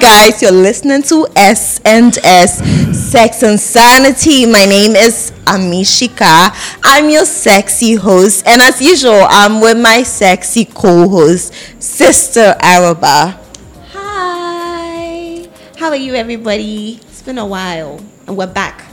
[0.00, 2.64] Guys, you're listening to S and S
[2.96, 4.46] Sex and Sanity.
[4.46, 6.56] My name is Amishika.
[6.82, 11.52] I'm your sexy host, and as usual, I'm with my sexy co-host,
[11.82, 13.38] Sister Araba.
[13.92, 15.46] Hi.
[15.76, 17.00] How are you everybody?
[17.02, 18.86] It's been a while and we're back.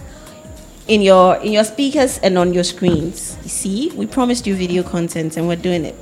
[0.89, 3.37] In your in your speakers and on your screens.
[3.43, 5.95] You see, we promised you video content and we're doing it.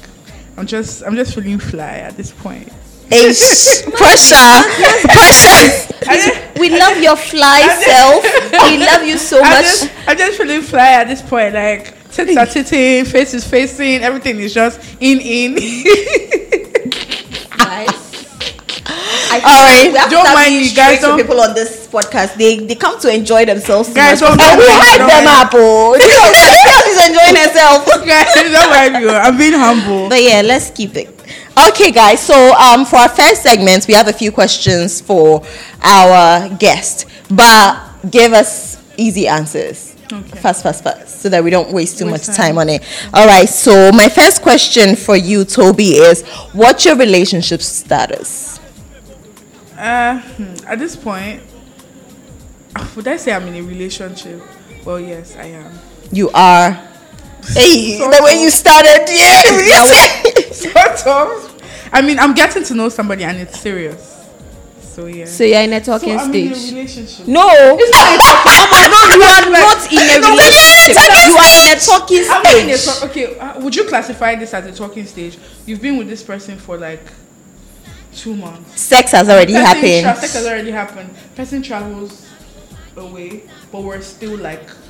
[0.59, 2.71] I'm just, I'm just feeling fly at this point.
[3.13, 4.63] Ish, pressure,
[5.09, 5.87] pressure.
[6.11, 8.25] Just, We love your fly self.
[8.71, 9.63] We love you so I'm much.
[9.65, 11.55] just, I'm just feeling fly at this point.
[11.55, 15.57] Like, tits are titting, face is facing, everything is just in, in.
[19.33, 19.93] I All right.
[19.93, 22.35] we have Don't start mind being me, guys, straight to don't- people on this podcast.
[22.37, 23.93] They they come to enjoy themselves.
[23.95, 25.51] Guys, don't- And we don't mind, hype don't them up.
[25.55, 27.87] Oh, you know, like, she's enjoying herself.
[28.05, 29.11] Guys, don't mind me.
[29.11, 29.15] Oh.
[29.19, 30.09] I'm being humble.
[30.09, 31.15] But yeah, let's keep it.
[31.59, 32.21] Okay, guys.
[32.21, 35.43] So, um, for our first segment, we have a few questions for
[35.83, 37.79] our guest, but
[38.11, 39.97] give us easy answers.
[40.13, 40.41] Okay.
[40.41, 42.35] Fast, fast, fast, so that we don't waste too much time.
[42.35, 42.83] time on it.
[43.15, 43.49] All right.
[43.49, 48.59] So, my first question for you, Tobi, is what's your relationship status?
[49.77, 51.43] Uh, hmm, at this point,
[52.97, 54.43] would I say I'm in a relationship?
[54.85, 55.79] Well, yes, I am.
[56.11, 56.90] You are.
[57.49, 59.43] Hey, So- the way you started, yeah.
[59.51, 60.53] you said-
[61.03, 61.57] sort of.
[61.93, 64.19] I mean, I'm getting to know somebody and it's serious.
[64.81, 65.25] So yeah.
[65.25, 66.73] So you're in a So talking I'm in a stage.
[66.75, 67.27] relationship.
[67.29, 68.91] No, it's not a talking.
[68.91, 70.95] No, you are not in a No, relationship.
[70.95, 72.85] talking You are in a talking I'm in a stage.
[73.01, 75.39] talk- okay, uh, would you classify this as a talking stage?
[75.67, 77.03] You've been with this person for like
[78.15, 78.81] two months.
[78.81, 80.03] Sex has already Person happened.
[80.05, 81.11] tra- sex has already happened.
[81.37, 82.27] Person travels
[82.97, 84.75] away, but we're still like going.
[84.75, 84.90] at-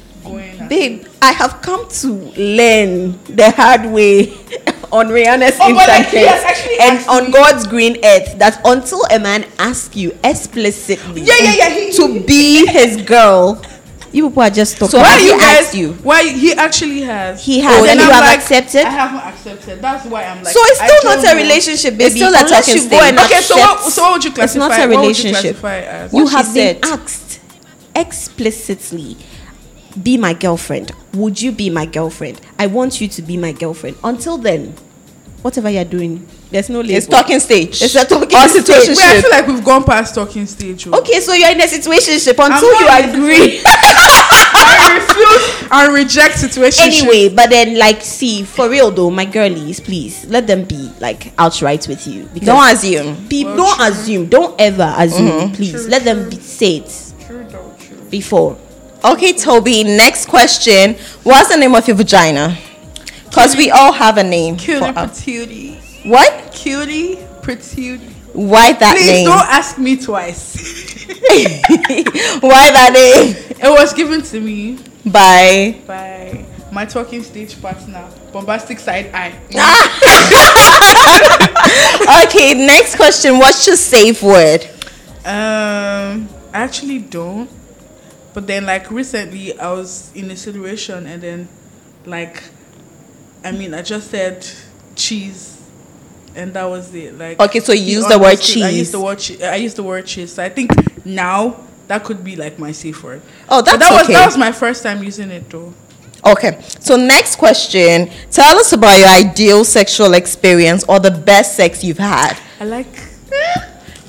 [0.68, 4.28] Babe, I have come to learn the hard way
[4.92, 8.38] on Rihanna's Oh, but, like, he internet has actually and on me- God's green earth
[8.38, 13.60] that until a man asks you explicitly Yeah, yeah, yeah, he- to be his girl,
[14.12, 14.90] you people are just talking.
[14.90, 15.58] So why have he you guys?
[15.66, 15.92] asked you?
[15.94, 17.44] Why he actually has?
[17.44, 18.84] He has, then and you I'm have accepted?
[18.84, 19.80] I haven't accepted.
[19.80, 20.52] That's why I'm like.
[20.52, 22.04] so it's still don't a relationship, baby.
[22.04, 23.08] It's still a Unless talking you go stage.
[23.10, 23.80] and Okay, so what?
[23.90, 24.44] So what would you classify?
[24.44, 25.56] It's not a what would you relationship.
[25.56, 26.12] classify as?
[26.12, 26.84] you What have been said.
[26.84, 27.40] asked
[27.94, 29.16] explicitly
[30.02, 33.96] be my girlfriend would you be my girlfriend i want you to be my girlfriend
[34.04, 34.74] until then
[35.42, 36.96] whatever you're doing there's no label.
[36.96, 37.80] It's talking stage.
[37.80, 38.64] It's a talking Or stage.
[38.64, 38.96] situationship.
[38.96, 40.84] Wait, I feel like we've gone past talking stage.
[40.88, 40.98] oh.
[40.98, 46.84] okay so you're in a situationship until you agree I refuse and reject situation.
[46.86, 51.32] anyway but then like see for real though my girlies please let them be like
[51.38, 53.28] outright with you because Don't assume.
[53.28, 53.86] be, Well, don't true.
[53.86, 55.54] assume don't ever assume mm-hmm.
[55.54, 57.96] please True, let them be, say it True though, true.
[58.10, 58.58] before
[59.02, 60.94] Okay, Tobi, next question.
[61.22, 62.58] What's the name of your vagina?
[63.24, 64.58] Because we all have a name.
[64.58, 66.04] Cutie patootie.
[66.04, 66.52] what?
[66.52, 68.12] Cutie patootie.
[68.34, 69.26] Why that Please name?
[69.26, 71.06] Please don't ask me twice.
[72.40, 73.34] Why that name?
[73.58, 75.80] it was given to me By.
[75.86, 79.32] by my talking stage partner, Bombastic Side Eye.
[82.26, 83.38] Okay, next question.
[83.38, 84.64] What's your safe word?
[85.24, 87.48] Um, I actually don't.
[88.32, 91.48] But then, like recently, I was in a situation, and then,
[92.06, 92.42] like,
[93.44, 94.46] I mean, I just said
[94.94, 95.60] cheese,
[96.36, 97.18] and that was it.
[97.18, 98.62] Like, Okay, so you he used the word understood.
[98.62, 98.78] I cheese.
[98.78, 99.18] used the word.
[99.18, 100.32] Che- I used the word cheese.
[100.34, 100.70] So I think
[101.04, 101.56] now
[101.88, 103.20] that could be like my safe word.
[103.48, 104.12] Oh, But that's that was okay.
[104.12, 105.74] that was my first time using it though.
[106.24, 108.10] Okay, so next question.
[108.30, 112.38] Tell us about your ideal sexual experience or the best sex you've had.
[112.60, 112.86] I like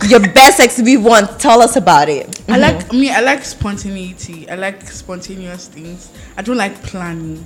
[0.08, 1.40] Your best sex we want.
[1.40, 2.42] Tell us about it.
[2.50, 3.12] I like me.
[3.12, 4.50] I like spontaneity.
[4.50, 6.12] I like spontaneous things.
[6.38, 7.46] I don't like planning.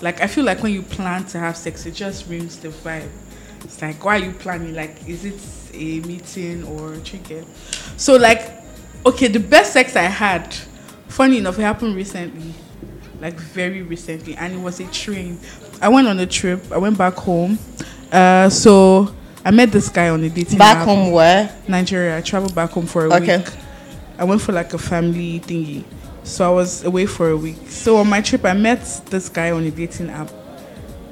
[0.00, 3.08] Like I feel like when you plan to have sex, it just ruins the vibe.
[3.64, 4.74] It's like why are you planning?
[4.74, 5.40] Like is it
[5.74, 7.46] a meeting or a chicken?
[7.96, 8.50] So like,
[9.06, 10.52] okay, the best sex I had,
[11.08, 12.52] funny enough, it happened recently,
[13.20, 15.38] like very recently, and it was a train.
[15.80, 16.70] I went on a trip.
[16.72, 17.58] I went back home.
[18.10, 20.84] Uh, so I met this guy on a dating Back app.
[20.86, 21.52] home where?
[21.68, 22.16] Nigeria.
[22.18, 23.38] I traveled back home for a Okay.
[23.38, 23.46] week.
[24.18, 25.84] I went for like a family thingy.
[26.24, 27.56] So I was away for a week.
[27.68, 28.80] So on my trip, I met
[29.10, 30.30] this guy on a dating app.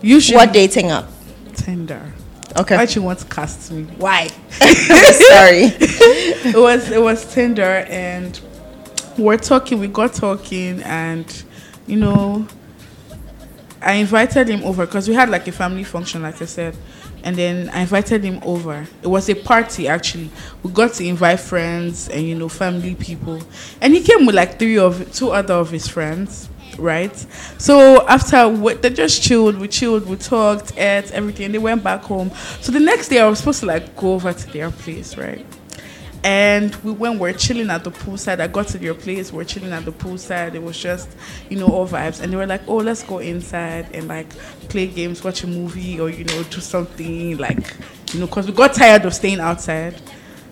[0.01, 1.09] Usually, What dating app?
[1.55, 2.13] Tinder.
[2.57, 2.77] Okay.
[2.77, 3.83] Why she wants to cast me?
[3.99, 4.29] Why?
[4.51, 5.65] Sorry.
[5.81, 8.41] it was it was Tinder, and
[9.19, 9.79] we're talking.
[9.81, 11.27] We got talking, and
[11.87, 12.47] you know,
[13.83, 16.77] I invited him over because we had like a family function, like I said,
[17.25, 18.87] and then I invited him over.
[19.03, 20.31] It was a party actually.
[20.63, 23.43] We got to invite friends and you know family people,
[23.81, 26.49] and he came with like three of two other of his friends.
[26.79, 27.15] Right,
[27.59, 31.53] so after we, they just chilled, we chilled, we talked, ate everything.
[31.53, 32.31] They went back home.
[32.61, 35.45] So the next day, I was supposed to like go over to their place, right?
[36.23, 39.33] And we when we're chilling at the poolside, I got to your place.
[39.33, 40.55] We're chilling at the poolside.
[40.55, 41.09] It was just,
[41.49, 42.21] you know, all vibes.
[42.21, 44.29] And they were like, "Oh, let's go inside and like
[44.69, 47.75] play games, watch a movie, or you know, do something like,
[48.13, 50.01] you know, because we got tired of staying outside."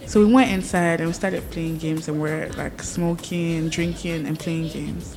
[0.06, 4.38] So we went inside and we started playing games, and we're like smoking, drinking, and
[4.38, 5.16] playing games.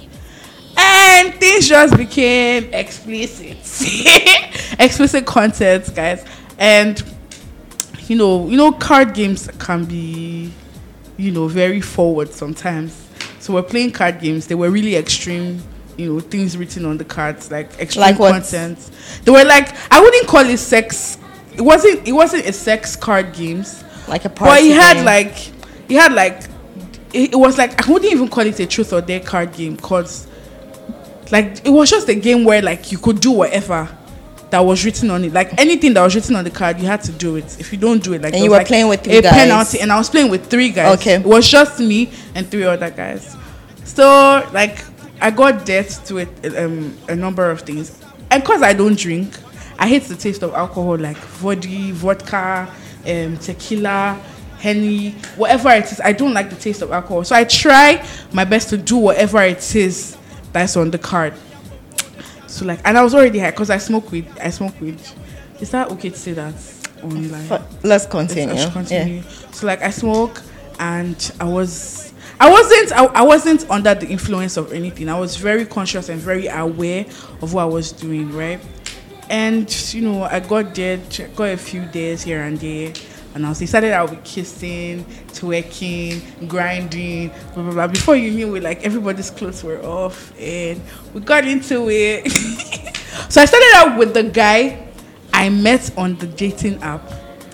[0.77, 3.57] And things just became explicit,
[4.79, 6.25] explicit content, guys.
[6.57, 7.01] And
[8.07, 10.51] you know, you know, card games can be,
[11.17, 13.07] you know, very forward sometimes.
[13.39, 14.47] So we're playing card games.
[14.47, 15.61] They were really extreme,
[15.97, 18.77] you know, things written on the cards, like extreme Like content.
[19.23, 21.17] They were like, I wouldn't call it sex.
[21.53, 22.07] It wasn't.
[22.07, 23.83] It wasn't a sex card games.
[24.07, 24.51] Like a party.
[24.51, 25.05] But he had game.
[25.05, 25.35] like,
[25.87, 26.43] he had like,
[27.13, 29.75] it, it was like I wouldn't even call it a truth or dare card game
[29.75, 30.27] because,
[31.31, 33.89] like, it was just a game where like you could do whatever
[34.51, 35.33] that was written on it.
[35.33, 37.59] Like anything that was written on the card, you had to do it.
[37.59, 39.31] If you don't do it, like And you were like, playing with three a guys.
[39.33, 40.99] penalty, and I was playing with three guys.
[40.99, 41.15] Okay.
[41.15, 43.35] it was just me and three other guys.
[43.83, 44.83] So like
[45.19, 47.99] I got debt to it, um, a number of things,
[48.29, 49.37] and cause I don't drink,
[49.79, 52.69] I hate the taste of alcohol like vodka, vodka,
[53.07, 54.19] um, tequila,
[54.59, 56.01] henny, whatever it is.
[56.01, 59.41] I don't like the taste of alcohol, so I try my best to do whatever
[59.41, 60.17] it is
[60.51, 61.33] that's on the card.
[62.51, 64.27] So like, and I was already high because I smoke weed.
[64.41, 64.99] I smoke weed.
[65.59, 66.53] Is that okay to say that
[67.03, 67.47] online?
[67.49, 68.53] Let's Let's- continue.
[68.53, 68.71] let's Yeah.
[68.71, 69.23] continue.
[69.51, 70.41] So like I smoke
[70.79, 75.07] and I was I wasn't I, I wasn't under the influence of anything.
[75.09, 77.05] I was very conscious and very aware
[77.41, 78.59] of what I was doing, right?
[79.29, 80.97] And you know, I got there,
[81.35, 82.91] got a few days here and there.
[83.33, 87.87] And I was started out with kissing, twerking, grinding, blah, blah, blah.
[87.87, 90.81] Before you knew it, like everybody's clothes were off and
[91.13, 92.29] we got into it.
[93.29, 94.87] so I started out with the guy
[95.33, 97.01] I met on the dating app.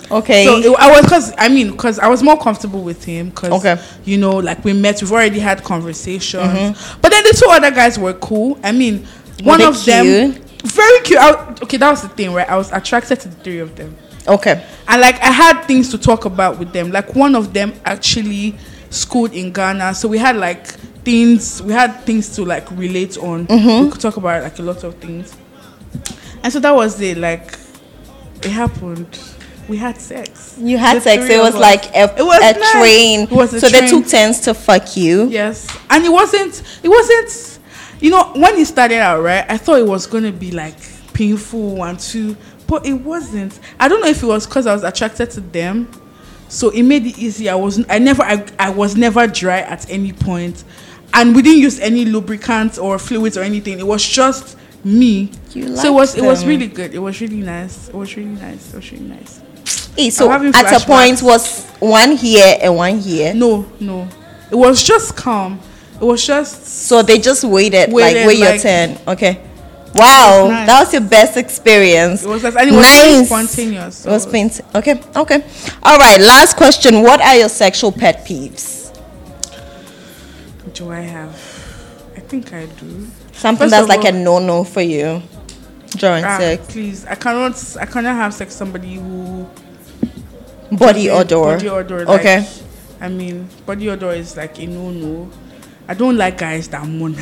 [0.09, 0.45] Okay.
[0.45, 3.51] So it, I was because I mean because I was more comfortable with him because
[3.65, 3.81] Okay.
[4.05, 7.99] you know like we met we've already had conversations but then the two other guys
[7.99, 9.05] were cool I mean
[9.43, 10.31] one of them
[10.63, 13.59] very cute I, okay that was the thing right I was attracted to the three
[13.59, 13.95] of them
[14.27, 14.65] okay.
[14.87, 18.55] and like I had things to talk about with them like one of them actually
[18.89, 20.67] schooled in Ghana so we had like
[21.05, 23.85] things we had things to like relate on Mm-hmm.
[23.85, 25.35] we could talk about like a lot of things
[26.43, 27.57] and so that was it like
[28.43, 29.19] it happened
[29.67, 31.23] we had sex You had The sex.
[31.29, 31.59] It was us.
[31.61, 32.71] like a, It was a nice.
[32.71, 33.19] train.
[33.23, 35.27] It was a so they took turns to fuck you.
[35.27, 36.63] Yes, and it wasn't.
[36.83, 37.59] It wasn't.
[37.99, 39.43] You know, when it started out, right?
[39.49, 40.77] I thought it was gonna be like
[41.11, 43.59] painful and too, but it wasn't.
[43.79, 45.89] I don't know if it was because I was attracted to them,
[46.49, 47.49] so it made it easy.
[47.49, 47.83] I was.
[47.89, 48.23] I never.
[48.23, 50.63] I, I was never dry at any point,
[51.13, 53.79] and we didn't use any lubricants or fluids or anything.
[53.79, 55.31] It was just me.
[55.53, 56.15] You so it was.
[56.15, 56.93] liked It was really good.
[56.93, 57.89] It was really nice.
[57.89, 58.73] It was really nice.
[58.73, 59.41] It was really nice.
[59.97, 63.33] Eh, So at a point was one here and one here.
[63.33, 64.07] No, no,
[64.51, 65.59] it was just calm.
[65.99, 68.97] It was just So they just waited, Waited, like wait your turn.
[69.07, 69.41] Okay.
[69.95, 70.67] Wow, nice.
[70.67, 72.23] that was your best experience.
[72.23, 73.27] It was it was nice.
[73.27, 74.61] spontaneous, It was so- paint.
[74.75, 75.43] Okay, okay.
[75.81, 76.19] All right.
[76.21, 77.01] Last question.
[77.01, 78.93] What are your sexual pet peeves?
[80.73, 81.33] Do I have?
[82.15, 83.07] I think I do.
[83.33, 85.21] Something First that's like a no-no for you
[85.97, 86.67] during Ah, sex.
[86.71, 87.55] please, I cannot.
[87.79, 89.47] I cannot have sex with somebody who
[90.71, 91.37] Body odor.
[91.55, 92.05] Body odor.
[92.05, 92.47] Like, Okay.
[92.99, 95.29] I mean, body odor is like a no no.
[95.87, 97.15] I don't like guys that moan.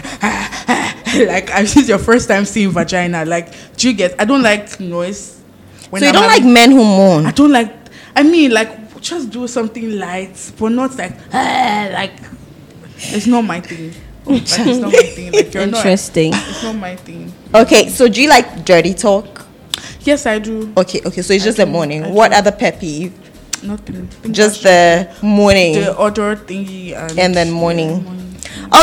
[1.27, 3.25] like, I this is your first time seeing vagina.
[3.25, 4.19] Like, do you get?
[4.19, 5.39] I don't like noise.
[5.89, 7.25] When So you I'm don't like men who moan?
[7.25, 7.73] I don't like.
[8.15, 12.13] I mean, like just do something light, but not like ah, like
[12.97, 13.93] it's not my thing.
[14.25, 15.31] Like, it's not my thing.
[15.31, 15.77] Like you're not.
[15.85, 16.31] Interesting.
[16.33, 17.31] It's not my thing.
[17.53, 19.45] Okay, so do you like dirty talk?
[20.01, 20.73] Yes, I do.
[20.75, 22.03] Okay, okay, so it's I just the do, morning.
[22.05, 23.13] I What other pet peeve?
[23.61, 24.09] Nothing.
[24.31, 25.75] Just the morning.
[25.75, 28.03] the odor thingy and, And then morning.
[28.03, 28.24] Yeah,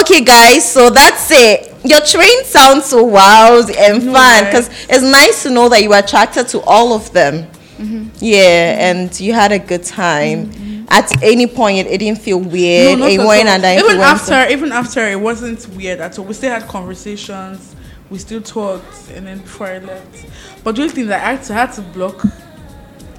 [0.01, 1.75] Okay, guys, so that's it.
[1.85, 5.99] Your train sounds so wild and fun because it's nice to know that you were
[5.99, 7.49] attracted to all of them.
[7.79, 8.09] Mm-hmm.
[8.19, 10.53] Yeah, and you had a good time.
[10.89, 12.99] At any point, it, didn't feel weird.
[12.99, 13.11] not
[13.49, 13.85] at all.
[13.85, 16.25] even after even after it wasn't weird at all.
[16.27, 17.75] We still had conversations.
[18.11, 20.27] We still talked, and then before I left.
[20.63, 22.23] But the only thing that I had to, I had to block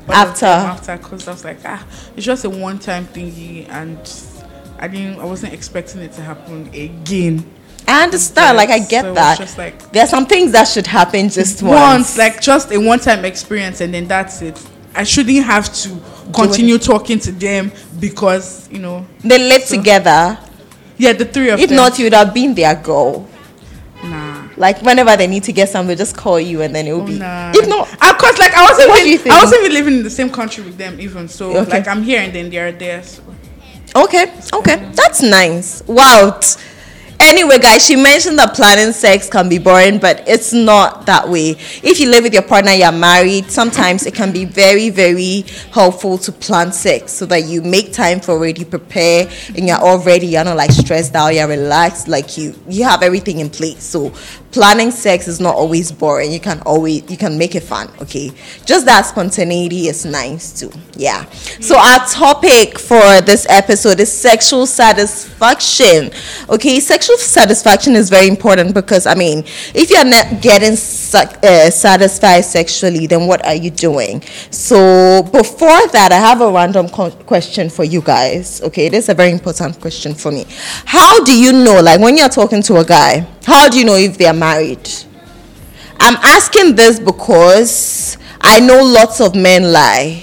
[0.07, 0.45] After.
[0.45, 3.97] after because I was like, ah, it's just a one time thingy, and
[4.83, 7.49] I didn't, I wasn't expecting it to happen again.
[7.87, 9.37] I understand, like I get So that.
[9.37, 12.17] just like There are some things that should happen just once, once.
[12.17, 14.61] like just a one time experience, and then that's it.
[14.93, 16.01] I shouldn't have to
[16.33, 20.37] continue talking to them because you know, they live together.
[20.97, 21.77] yeah, the three of If them.
[21.79, 23.25] If not, you would have been their girl.
[24.03, 24.47] nah.
[24.57, 27.07] Like whenever they need to get somewhere, just call you and then it will Oh,
[27.07, 27.17] be.
[27.19, 27.53] nah.
[27.55, 29.33] If not, ah, of course, like I wasn't What do even, you think?
[29.33, 31.29] I wasn't even living in the same country with them, even.
[31.29, 31.71] So Okay.
[31.71, 33.01] like I'm here and then they're there.
[33.03, 33.23] So.
[33.95, 35.83] Okay, okay, that's nice.
[35.87, 36.39] Wow.
[37.19, 41.51] Anyway, guys, she mentioned that planning sex can be boring, but it's not that way.
[41.81, 46.17] If you live with your partner, you're married, sometimes it can be very, very helpful
[46.17, 50.27] to plan sex so that you make time for it, you prepare, and you're already.
[50.27, 53.83] You're not like stressed out, you're relaxed, like you you have everything in place.
[53.83, 54.11] So
[54.53, 56.31] planning sex is not always boring.
[56.31, 58.31] You can always you can make it fun, okay?
[58.65, 60.71] Just that spontaneity is nice too.
[60.95, 61.25] Yeah.
[61.59, 66.11] So our topic for this episode is sexual satisfaction.
[66.49, 69.39] Okay, sexual satisfaction is very important because I mean,
[69.73, 74.21] if you're not getting uh, satisfied sexually, then what are you doing?
[74.51, 78.61] So before that, I have a random question for you guys.
[78.61, 80.45] Okay, this is a very important question for me.
[80.85, 83.95] How do you know, like when you're talking to a guy, how do you know
[83.95, 84.89] if they're married?
[85.99, 90.21] I'm asking this because I know lots of men lie.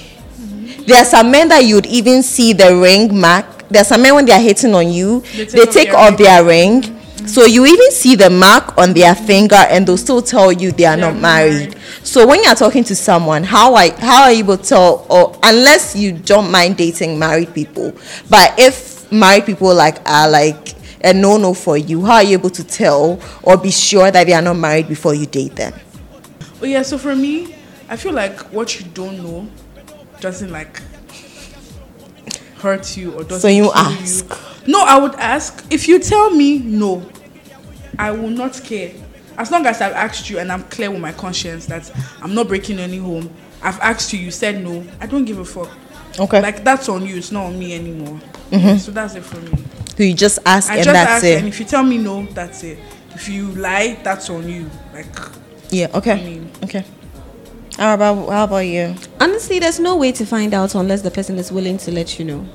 [0.86, 3.46] There are some men that you'd even see the ring mark.
[3.68, 6.12] There are some men when they are hitting on you, They they take off their
[6.12, 6.48] off their mm-hmm.
[6.48, 7.26] ring.
[7.26, 10.86] So you even see the mark on their finger, and they'll still tell you they
[10.86, 11.70] are They not married.
[11.70, 11.76] married.
[12.02, 15.06] So when you're talking to someone, how are how are you able to tell?
[15.08, 17.92] Or unless you don't mind dating married people,
[18.28, 22.38] but if married people like are like a no no for you, how are you
[22.38, 25.73] able to tell or be sure that they are not married before you date them?
[26.62, 27.54] Oh yeah, so for me,
[27.88, 29.49] I feel like what you don't know
[30.21, 30.80] doesn't like
[32.59, 33.40] hurt you or doesn't.
[33.40, 34.26] So you ask.
[34.66, 37.09] No, I would ask if you tell me no,
[37.99, 38.92] I will not care.
[39.38, 41.90] As long as I've asked you and I'm clear with my conscience that
[42.21, 43.30] I'm not breaking any home.
[43.62, 44.85] I've asked you, you said no.
[45.00, 45.71] I don't give a fuck.
[46.19, 46.40] Okay.
[46.42, 47.16] Like that's on you.
[47.16, 48.21] It's not on me anymore.
[48.50, 48.76] Mm-hmm.
[48.78, 49.64] So that's it for me.
[50.00, 51.38] So you just ask I and just that's ask, it.
[51.40, 52.78] and if you tell me no, that's it.
[53.11, 54.71] If you lie, that's on you.
[54.95, 55.04] Like
[55.69, 55.88] yeah.
[55.92, 56.12] Okay.
[56.12, 56.87] I mean- okay.
[57.76, 58.95] How about how about you?
[59.21, 62.25] Honestly, there's no way to find out unless the person is willing to let you
[62.25, 62.47] know.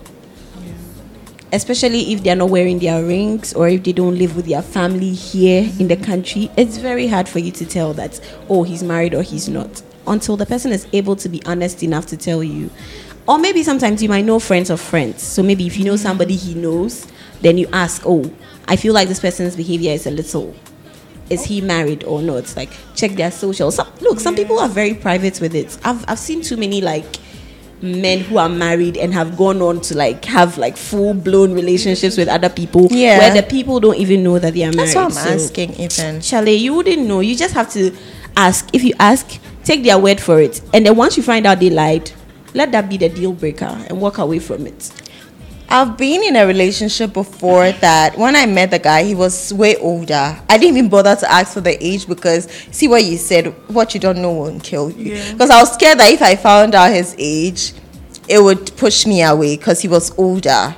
[1.53, 5.13] Especially if they're not wearing their rings or if they don't live with their family
[5.13, 9.13] here in the country, it's very hard for you to tell that, oh, he's married
[9.13, 12.71] or he's not, until the person is able to be honest enough to tell you.
[13.27, 15.21] Or maybe sometimes you might know friends of friends.
[15.21, 15.99] So maybe if you know mm.
[15.99, 17.07] somebody he knows,
[17.41, 18.31] then you ask, oh,
[18.67, 20.55] I feel like this person's behavior is a little
[21.29, 22.55] is he married or not?
[22.55, 23.75] Like check their socials.
[23.75, 25.77] Some, look, some people are very private with it.
[25.83, 27.05] I've I've seen too many like
[27.81, 32.17] men who are married and have gone on to like have like full blown relationships
[32.17, 32.87] with other people.
[32.91, 33.17] Yeah.
[33.19, 34.93] Where the people don't even know that they are married.
[34.93, 36.21] That's what I'm So, asking, even.
[36.21, 37.19] Chalet, you wouldn't know.
[37.19, 37.95] You just have to
[38.37, 38.69] ask.
[38.73, 40.61] If you ask, take their word for it.
[40.73, 42.11] And then once you find out they lied,
[42.53, 44.91] let that be the deal breaker and walk away from it.
[45.67, 49.75] I've been in a relationship before that when I met the guy, he was way
[49.77, 50.39] older.
[50.47, 53.93] I didn't even bother to ask for the age because see what you said, what
[53.93, 55.15] you don't know won't kill you.
[55.15, 55.31] Yeah.
[55.33, 57.73] Because I was scared that if I found out his age,
[58.27, 60.75] it would push me away because he was older.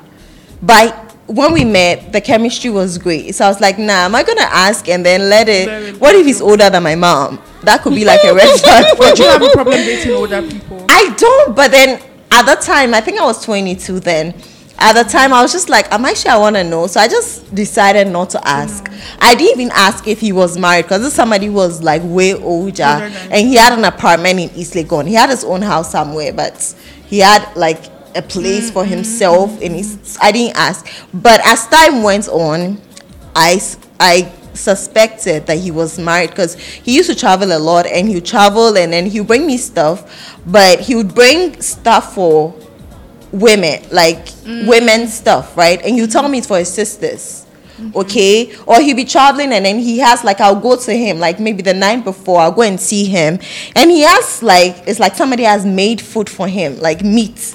[0.62, 3.36] But when we met, the chemistry was great.
[3.36, 6.00] So I was like, nah, am I gonna ask and then let it?
[6.00, 7.41] What if he's older than my mom?
[7.63, 8.86] That could be like a red flag.
[8.98, 10.86] for you have a problem dating older people.
[10.89, 12.01] I don't, but then
[12.32, 14.34] at that time, I think I was 22 then.
[14.80, 16.86] At the time, I was just like, am I sure I want to know?
[16.86, 18.88] So I just decided not to ask.
[19.20, 22.84] I didn't even ask if he was married because this somebody was like way older
[22.84, 25.08] and he had an apartment in East Legon.
[25.08, 26.76] He had his own house somewhere, but
[27.08, 30.18] he had like a place for himself and his.
[30.22, 32.80] I didn't ask, but as time went on,
[33.36, 33.60] I,
[34.00, 38.16] I suspected that he was married because he used to travel a lot and he
[38.16, 42.54] would travel and then he would bring me stuff, but he would bring stuff for
[43.32, 44.68] women, like mm.
[44.68, 45.82] women stuff, right?
[45.84, 47.46] And you tell me it's for his sisters.
[47.78, 47.96] Mm-hmm.
[47.96, 51.40] Okay, or he'll be traveling and then he has like I'll go to him like
[51.40, 53.38] maybe the night before I'll go and see him
[53.76, 57.54] and he has like it's like somebody has made food for him like meat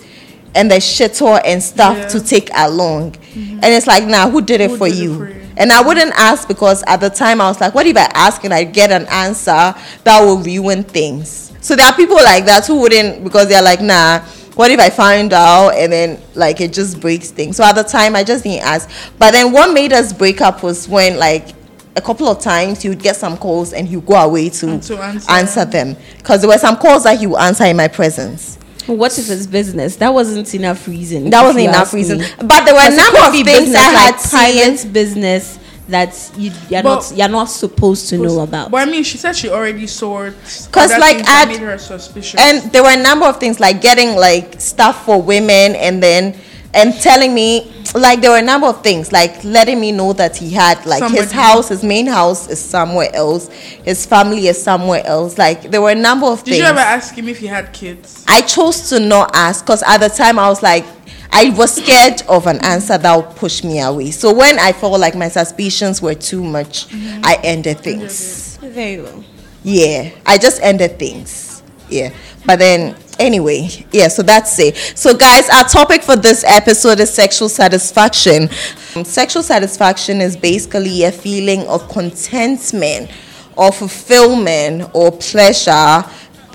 [0.55, 2.07] and the shito and stuff Yeah.
[2.09, 3.55] to take along mm-hmm.
[3.55, 5.41] and it's like nah who did it, Who for, did it for you?
[5.57, 8.45] and I wouldn't ask because at the time I was like what if I ask
[8.45, 9.75] and I get an answer
[10.05, 13.81] that will ruin things so there are people like that who wouldn't because they're like
[13.81, 14.23] nah
[14.55, 17.57] what if I find out and then like it just breaks things?
[17.57, 18.89] So at the time I just didn't ask.
[19.19, 21.49] But then what made us break up was when like
[21.97, 24.81] a couple of times he would get some calls and he would go away to,
[24.81, 25.31] to answer.
[25.31, 25.97] answer them.
[26.19, 28.59] Because there were some calls that he would answer in my presence.
[28.87, 29.97] What if it's business?
[29.97, 31.31] That wasn't enough reason.
[31.31, 32.19] That wasn't enough reason.
[32.19, 32.27] me.
[32.39, 34.31] But there were a number of be things business, I had like seen.
[34.31, 38.71] private business that you you're But- not you're not supposed to know about.
[38.71, 40.35] But I mean, she said she already saw it.
[40.71, 42.39] 'Cause, like, at- made her suspicious.
[42.41, 46.35] And there were a number of things like getting like stuff for women and then
[46.75, 50.35] and telling me like there were a number of things like letting me know that
[50.35, 53.51] he had like his house his main house is somewhere else
[53.85, 56.79] his family is somewhere else like there were a number of Did things you ever
[56.81, 58.25] ask him if he had kids?
[58.27, 60.87] I chose to not ask because at the time I was like,
[61.33, 64.11] I was scared of an answer that would push me away.
[64.11, 66.87] So when I felt like my suspicions were too much,
[67.25, 68.57] I ended things.
[68.59, 69.25] Very well.
[69.65, 71.63] Yeah, I just ended things.
[71.89, 72.13] Yeah,
[72.47, 74.09] but then anyway, yeah.
[74.09, 74.77] So that's it.
[74.77, 78.49] So guys, our topic for this episode is sexual satisfaction.
[78.97, 83.11] Um, Sexual satisfaction is basically a feeling of contentment
[83.57, 86.05] or fulfillment or pleasure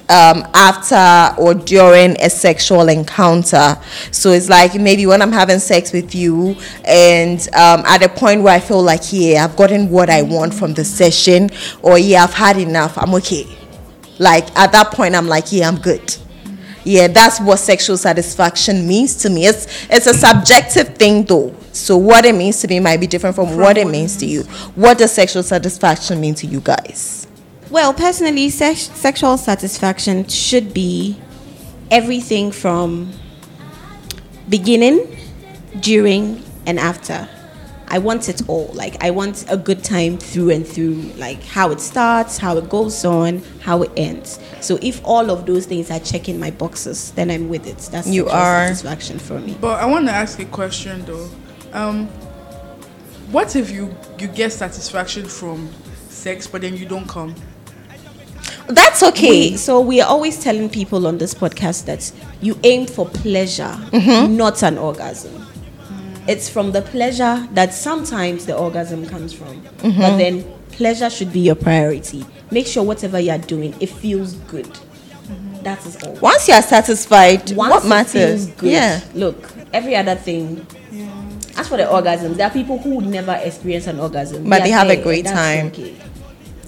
[0.10, 3.78] um, after or during a sexual encounter.
[4.12, 8.42] So it's like maybe when I'm having sex with you, and um, at a point
[8.44, 11.50] where I feel like, yeah, I've gotten what I want from the session,
[11.82, 13.46] or yeah, I've had enough, I'm okay.
[14.20, 16.16] Like at that point, I'm like, yeah, I'm good.
[16.84, 19.46] Yeah, that's what sexual satisfaction means to me.
[19.46, 21.54] It's it's a subjective thing though.
[21.74, 24.16] So what it means to me might be different from, what it what it means
[24.18, 24.44] to you.
[24.74, 27.27] What does sexual satisfaction mean to you guys?
[27.70, 31.18] Well, personally, sex- sexual satisfaction should be
[31.92, 33.12] everything from
[34.50, 35.18] beginning,
[35.80, 37.28] during, and after.
[37.90, 38.70] I want it all.
[38.74, 40.96] Like I want a good time through and through.
[41.18, 44.40] Like how it starts, how it goes on, how it ends.
[44.60, 47.78] So if all of those things are checking my boxes, then I'm with it.
[47.92, 48.68] That's You sexual are.
[48.68, 49.58] satisfaction for me.
[49.62, 51.30] But I want to ask a question though.
[51.72, 52.08] Um,
[53.32, 55.70] what if you you get satisfaction from
[56.10, 57.36] sex, but then you don't come?
[58.68, 59.52] That's okay.
[59.52, 63.76] We, so we are always telling people on this podcast that you aim for pleasure,
[63.92, 64.36] Mm-hmm.
[64.36, 65.46] not an orgasm.
[66.28, 70.02] It's from the pleasure that sometimes the orgasm comes from, Mm-hmm.
[70.02, 72.26] but then pleasure should be your priority.
[72.52, 74.70] Make sure whatever you are doing, it feels good.
[75.64, 76.14] That is all.
[76.16, 78.48] Once you are satisfied, Once what matters?
[78.48, 79.02] good, Yeah.
[79.14, 80.66] Look, every other thing.
[81.58, 84.72] As for the orgasms, there are people who would never experience an orgasm, But they
[84.72, 85.68] are have a great time.
[85.68, 85.96] okay.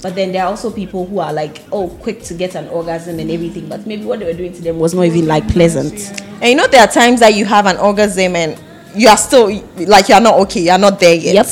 [0.01, 3.19] But then there are also people who are like, oh, quick to get an orgasm
[3.19, 6.21] and everything, but maybe what they were doing to them was not even like pleasant.
[6.41, 8.57] And you know there are times that you have an orgasm and
[8.95, 9.47] you are still
[9.87, 11.35] like you're not okay, you're not there yet.
[11.35, 11.45] Yep.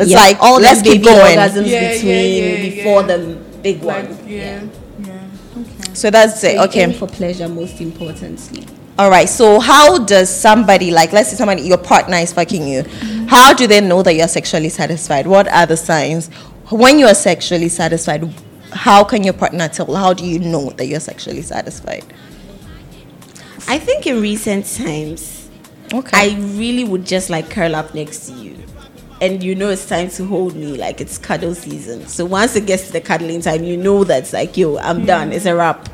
[0.00, 0.20] It's Yep.
[0.20, 1.36] like all let's keep going.
[1.36, 3.16] orgasms Yeah, between yeah, yeah, before yeah.
[3.16, 4.28] the big Like one.
[4.28, 4.60] yeah,
[5.00, 5.12] yeah.
[5.58, 5.92] Okay.
[5.94, 6.54] So that's So it.
[6.54, 6.82] you Okay.
[6.84, 8.64] aim for pleasure most importantly.
[8.96, 9.28] All right.
[9.28, 12.82] So how does somebody like let's say somebody your partner is fucking you?
[12.84, 13.26] Mm-hmm.
[13.26, 15.26] How do they know that you're sexually satisfied?
[15.26, 16.30] What are the signs?
[16.70, 18.32] When you are sexually satisfied,
[18.72, 19.94] how can your partner tell?
[19.94, 22.04] How do you know that you're sexually satisfied?
[23.66, 25.38] I think in recent times,
[25.92, 26.10] Okay.
[26.12, 28.56] I really would just like curl up next to you.
[29.20, 32.06] And you know it's time to hold me, like it's cuddle season.
[32.06, 35.32] So once it gets to the cuddling time, you know that's like, yo, I'm done.
[35.32, 35.88] It's a wrap.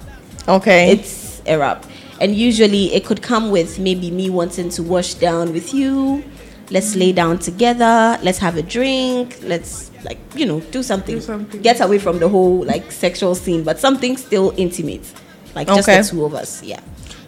[0.48, 0.92] okay.
[0.92, 1.86] It's a wrap.
[2.20, 6.24] And usually it could come with maybe me wanting to wash down with you.
[6.70, 8.18] Let's lay down together.
[8.22, 9.38] Let's have a drink.
[9.42, 11.16] Let's like, you know, do something.
[11.16, 11.62] Do something.
[11.62, 15.12] Get away from the whole like sexual scene, but something still intimate.
[15.54, 16.00] Like just Okay.
[16.00, 16.62] the two of us.
[16.62, 16.80] Yeah.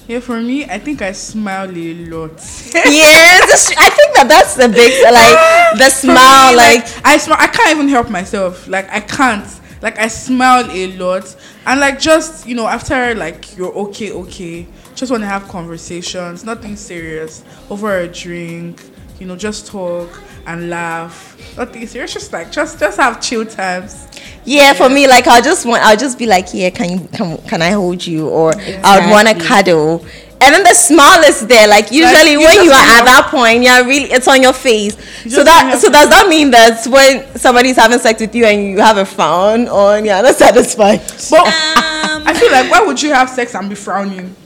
[0.08, 2.30] Yeah, for me, I think I smile a lot.
[2.74, 7.38] yeah, I think that that's the big like the For me, smile, like I smile.
[7.40, 8.68] I can't even help myself.
[8.68, 9.44] Like I can't.
[9.82, 11.34] Like I smile a lot,
[11.66, 14.66] and like just you know after like you're okay, okay.
[14.94, 18.80] Just want to have conversations, nothing serious, over a drink.
[19.18, 21.36] You know, just talk and laugh.
[21.56, 22.12] Nothing serious.
[22.12, 24.06] Just like just just have chill times.
[24.44, 27.38] Yeah, for me, like I'll just want, I'll just be like, yeah, can you, can,
[27.48, 30.06] can I hold you, or I would want to cuddle,
[30.40, 31.66] and then the smile is there.
[31.66, 34.96] Like usually you when you are at that point, you're really, it's on your face.
[35.24, 38.68] You So that, so does that mean that when somebody's having sex with you and
[38.68, 41.00] you have a frown on, you're not satisfied?
[41.30, 41.52] But Um,
[42.28, 44.36] I feel like why would you have sex and be frowning?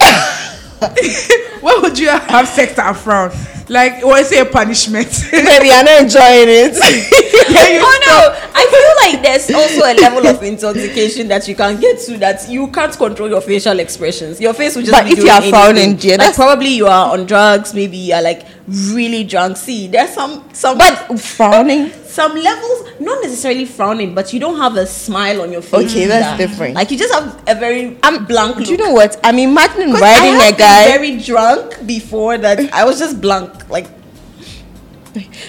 [1.60, 3.30] Why would you have sex and frown?
[3.68, 5.08] Like, was it a punishment?
[5.30, 6.74] Baby, I'm not enjoying it.
[7.46, 11.98] oh no, I feel like there's also a level of intoxication that you can get
[12.00, 14.40] to that you can't control your facial expressions.
[14.40, 14.92] Your face will just.
[14.92, 15.96] But be if you doing are frowning, anything.
[15.96, 17.74] dear, like probably you are on drugs.
[17.74, 19.56] Maybe you are like really drunk.
[19.56, 21.90] See, there's some some but frowning.
[22.04, 25.90] some levels, not necessarily frowning, but you don't have a smile on your face.
[25.90, 26.46] Okay, that's either.
[26.46, 26.74] different.
[26.74, 28.66] Like you just have a very I'm, blank look.
[28.66, 29.18] Do you know what?
[29.24, 30.86] I'm imagining riding I a have been guy.
[30.86, 32.72] very drunk before that.
[32.72, 33.50] I was just blank.
[33.68, 33.88] Like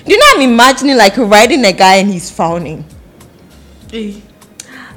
[0.06, 2.86] you know I'm imagining like riding a guy and he's frowning?
[3.94, 4.14] Eh.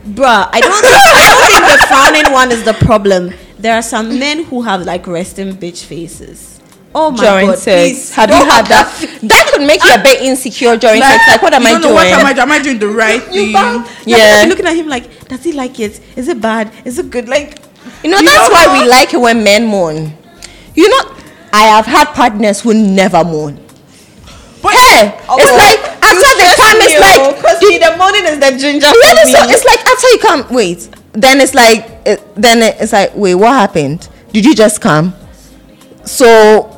[0.05, 3.33] Bruh, I don't, think, I don't think the frowning one is the problem.
[3.59, 6.61] There are some men who have like resting bitch faces.
[6.95, 7.77] Oh my during god, sex.
[7.93, 8.15] please.
[8.15, 8.89] Have you had that?
[9.29, 11.29] That could make you a bit insecure during sex.
[11.29, 11.97] Like, what am you I don't know doing?
[11.97, 13.53] What am I, am I doing the right You thing?
[13.53, 13.85] bow.
[14.07, 14.17] Yeah.
[14.17, 14.41] Yeah.
[14.41, 16.01] You're looking at him like, does he like it?
[16.17, 16.73] Is it bad?
[16.87, 17.29] Is it good?
[17.29, 17.59] Like,
[18.03, 18.83] You know, You that's know why what?
[18.85, 20.15] we like it when men moan.
[20.75, 21.15] You know,
[21.53, 23.57] I have had partners who never moan.
[24.63, 28.39] But Hey, it's oh, like after the time, it's oh, like because the morning is
[28.41, 28.87] the ginger.
[28.87, 30.89] for So it's like after you come, wait.
[31.13, 34.09] Then it's like, it, then it's like, wait, what happened?
[34.33, 35.15] Did you just come?
[36.05, 36.75] So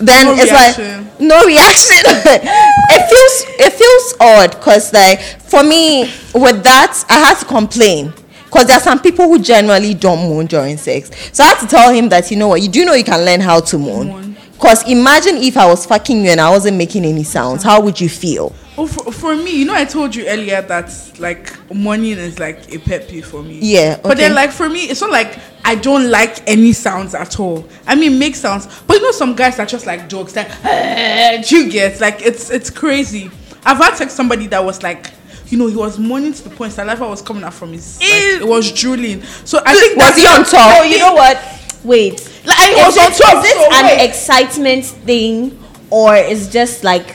[0.00, 1.04] then No it's reaction.
[1.04, 1.96] like no reaction.
[2.06, 8.12] it feels it feels odd because like for me with that I had to complain.
[8.54, 11.10] Because there are some people who generally don't moan during sex.
[11.32, 13.24] So I had to tell him that, you know what, you do know you can
[13.24, 14.36] learn how to moan.
[14.52, 17.64] Because imagine if I was fucking you and I wasn't making any sounds.
[17.64, 18.54] How would you feel?
[18.78, 22.72] Oh, for, for me, you know, I told you earlier that like morning is like
[22.72, 23.58] a pet peeve for me.
[23.60, 27.40] Yeah, But then, like for me, it's not like I don't like any sounds at
[27.40, 27.68] all.
[27.88, 30.48] I mean, make sounds, but you know, some guys are just like jokes, like
[31.50, 33.32] you get like it's it's crazy.
[33.64, 35.10] I've had sex somebody that was like.
[35.46, 37.98] You know, he was moaning to the point saliva was coming out from his.
[38.00, 39.22] Like, it was drooling.
[39.44, 40.80] So I think Was that's he on top?
[40.80, 41.38] Oh, you know what?
[41.84, 42.12] Wait.
[42.44, 44.08] Like, he was is on it, top, is it so an wait.
[44.08, 45.58] excitement thing
[45.90, 47.14] or is just like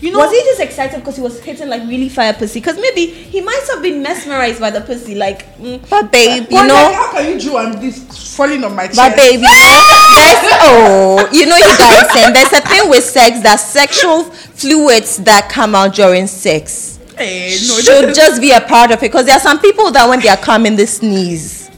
[0.00, 2.60] You know, was he just excited because he was hitting like really fire pussy?
[2.60, 5.14] Because maybe he might have been mesmerized by the pussy.
[5.14, 8.62] Like, mm, But babe, But you know, like, how can you drew and this falling
[8.62, 8.96] on my chest?
[8.96, 13.04] But baby, you know, there's oh, you know, you guys saying there's a thing with
[13.04, 18.52] sex that sexual fluids that come out during sex Hey, no, should is- just be
[18.52, 20.86] a part of it because there are some people that when they are coming they
[20.86, 21.70] sneeze.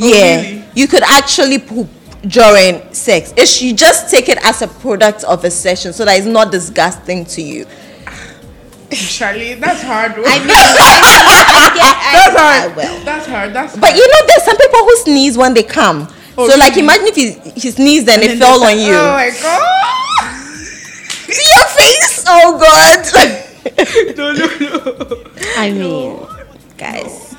[0.00, 0.64] Oh, yeah, really?
[0.74, 1.88] you could actually poop
[2.22, 3.32] during sex.
[3.36, 6.50] If you just take it as a product of a session so that it's not
[6.52, 7.66] disgusting to you.
[8.90, 10.12] Charlie, that's hard.
[10.16, 10.24] though.
[10.24, 12.76] I mean, I get, I, that's I hard.
[12.76, 13.04] will.
[13.04, 13.52] That's hard.
[13.52, 13.96] That's But hard.
[13.96, 16.08] you know, there's some people who sneeze when they come.
[16.38, 18.94] Oh, so like, imagine if he, he sneezed and, And it fell on you.
[18.94, 20.34] Oh my god.
[21.34, 22.24] See your face?
[22.26, 23.44] Oh God.
[24.16, 25.24] no, no, no.
[25.56, 26.26] I mean,
[26.76, 27.36] guys,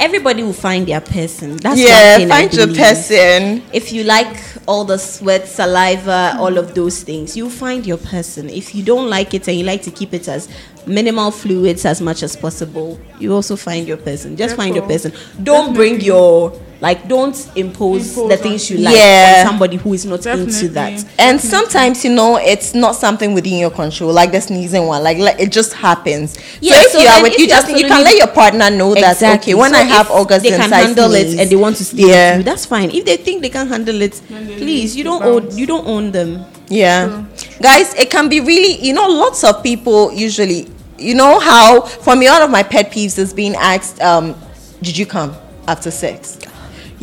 [0.00, 1.56] everybody will find their person.
[1.56, 3.62] That's yeah, one thing I find your person.
[3.72, 8.48] If you like all the sweat, saliva, all of those things, you find your person.
[8.48, 10.48] If you don't like it and you like to keep it as
[10.86, 14.36] minimal fluids as much as possible, you also find your person.
[14.36, 15.12] Just find your person.
[15.42, 17.08] Don't bring your like.
[17.08, 19.36] Don't impose, Impose the things you like Yeah.
[19.40, 21.04] on somebody who is not into that.
[21.18, 25.02] And sometimes you know it's not something within your control, like the sneezing one.
[25.02, 26.36] Like, like it just happens.
[26.60, 28.70] Yeah, so if so you are with you, you just you can let your partner
[28.70, 31.34] know that okay when So I have if orgasms, they can I handle sneeze.
[31.34, 32.30] it and they want to stay Yeah.
[32.36, 32.44] with you.
[32.50, 32.90] That's fine.
[32.90, 34.20] If they think they can handle it,
[34.58, 36.44] please, you don't own you don't own them.
[36.68, 37.24] Yeah.
[37.60, 40.68] Guys, it can be really, you know, lots of people usually,
[40.98, 44.34] you know, how for me, one of my pet peeves is being asked, um,
[44.82, 45.34] did you come
[45.68, 46.38] after sex?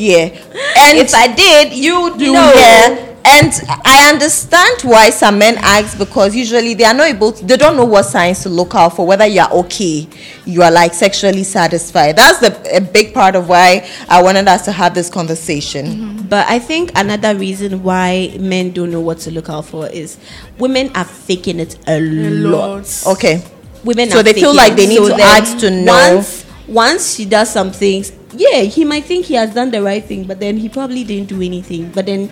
[0.02, 0.30] Yeah.
[0.78, 2.54] And if I did, you you know.
[2.56, 3.08] yeah.
[3.24, 3.54] And
[3.86, 7.78] I understand why some men ask because usually they are not able to, they don't
[7.78, 10.08] know what signs to look out for, whether you are okay,
[10.46, 12.16] you are like sexually satisfied.
[12.16, 15.86] That's the a big part of why I wanted us to have this conversation.
[15.86, 16.28] Mm-hmm.
[16.30, 20.18] But I think another reason why men don't know what to look out for is
[20.58, 22.72] women are faking it a, lot.
[22.72, 23.04] lot.
[23.18, 23.44] Okay.
[23.84, 26.16] Women So are they feel like they need to then ask to know.
[26.16, 30.04] Once, once she does some things, yeah, he might think he has done the right
[30.04, 31.92] thing, but then he probably didn't do anything.
[31.92, 32.32] But then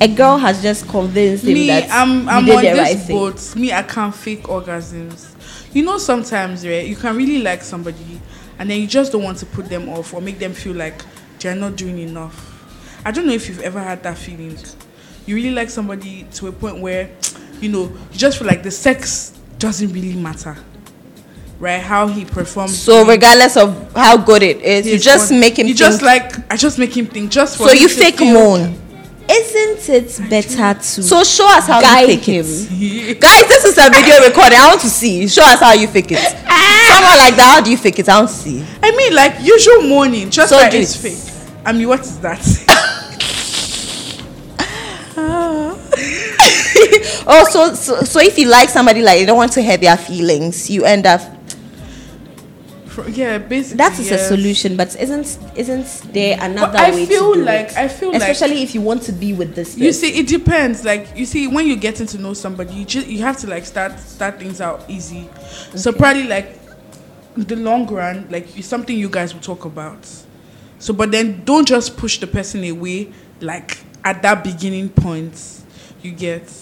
[0.00, 2.98] a girl has just convinced him me, that I'm, I'm did on the this right
[3.44, 3.60] thing.
[3.60, 5.28] Me, I can't fake orgasms.
[5.74, 6.86] You know, sometimes, right?
[6.86, 8.20] You can really like somebody,
[8.58, 11.02] and then you just don't want to put them off or make them feel like
[11.38, 12.48] they're not doing enough.
[13.04, 14.56] I don't know if you've ever had that feeling.
[15.26, 17.10] You really like somebody to a point where,
[17.60, 20.56] you know, you just feel like the sex doesn't really matter,
[21.62, 21.80] right?
[21.80, 22.76] How he performs.
[22.78, 25.78] So regardless of how good it is, you his just body- make him You think.
[25.78, 27.68] just like I just make him think just for.
[27.68, 28.78] so him you fake feel- moan.
[29.30, 32.44] Isn't it better to So show us how guide you fake him?
[32.44, 33.20] it.
[33.20, 34.58] Guys, this is a video recording.
[34.58, 35.26] I want to see.
[35.28, 36.18] Show us how you fake it.
[36.46, 36.90] Ah!
[36.92, 38.08] Someone like that, how do you fake it?
[38.08, 38.64] I want to see.
[38.82, 41.08] I mean, like usual morning, just So like do it's it.
[41.14, 41.34] fake.
[41.64, 42.40] I mean, what is that?
[47.26, 49.96] oh, so, so so if you like somebody like you don't want to hurt their
[49.96, 51.31] feelings, you end up For-
[53.08, 53.76] yeah, basically.
[53.78, 57.76] That is a solution, but isn't isn't there another I way feel like- it?
[57.76, 59.76] I feel like- especially if you want to be with this.
[59.76, 60.00] You person.
[60.10, 60.84] see, it depends.
[60.84, 63.64] Like you see, when you're getting to know somebody, you just you have to like
[63.66, 65.28] start start things out easy.
[65.74, 66.58] So probably like
[67.36, 70.06] the long run, like it's something you guys will talk about.
[70.78, 73.12] So, but then don't just push the person away.
[73.40, 75.40] Like at that beginning point,
[76.02, 76.52] you get.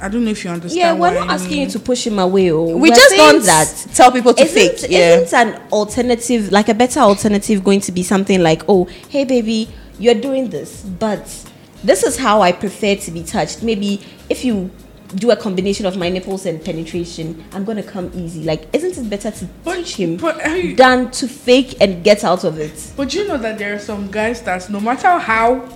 [0.00, 0.78] I don't know if you understand.
[0.78, 2.50] yeah, we're not asking you to push him away.
[2.50, 2.76] Oh.
[2.76, 3.86] we We're just don't that.
[3.94, 4.90] tell people to Isn't, fake.
[4.90, 5.16] Yeah.
[5.20, 9.68] isn't an alternative, like a better alternative, going to be something like, oh, hey, baby,
[9.98, 11.24] you're doing this, but
[11.82, 13.62] this is how I prefer to be touched.
[13.62, 14.70] Maybe if you
[15.14, 18.42] do a combination of my nipples and penetration, I'm going to come easy.
[18.44, 22.24] Like, isn't it better to But- him but are you- than to fake and get
[22.24, 22.92] out of it?
[22.96, 25.66] But you know that there are some guys that no matter how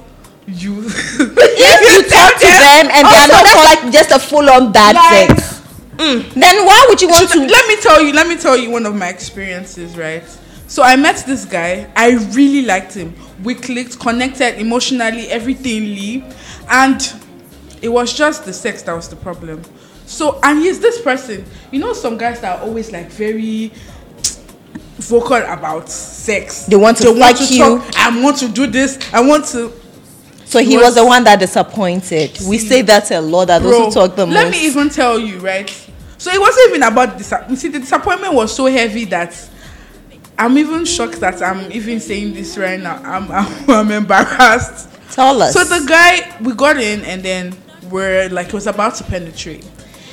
[0.53, 4.95] you if you talk to them and they're not that's like just a full-on bad
[4.97, 5.61] Like- sex.
[5.97, 6.33] Mm.
[6.33, 7.41] then why would you want to?
[7.41, 10.25] let me tell you let me tell you one of my experiences right?
[10.67, 11.91] So i met this guy.
[11.97, 13.13] I really liked him.
[13.43, 16.25] We clicked connected emotionally everythingly
[16.71, 17.03] and
[17.83, 19.63] it was just the sex that was the problem.
[20.07, 21.45] So and he's this person.
[21.71, 23.73] You know some guys that are always like very
[24.99, 26.65] vocal about sex?
[26.67, 27.59] They want to fuck you.
[27.59, 28.99] talk, i want to do this.
[29.13, 29.69] I want to
[30.51, 32.37] So he was- was the one that disappointed.
[32.45, 33.47] We say that a lot.
[33.47, 34.53] That those Bro, who talk the let most.
[34.53, 35.71] me even tell you, right?
[36.19, 37.33] So it wasn't even about this.
[37.49, 39.33] You see, the disappointment was so heavy that
[40.37, 43.01] I'm even shocked that I'm even saying this right now.
[43.05, 44.89] I'm I'm, I'm embarrassed.
[45.13, 45.53] Tell us.
[45.55, 47.55] So the guy, we got in and then
[47.89, 49.65] we're like, he was about to penetrate.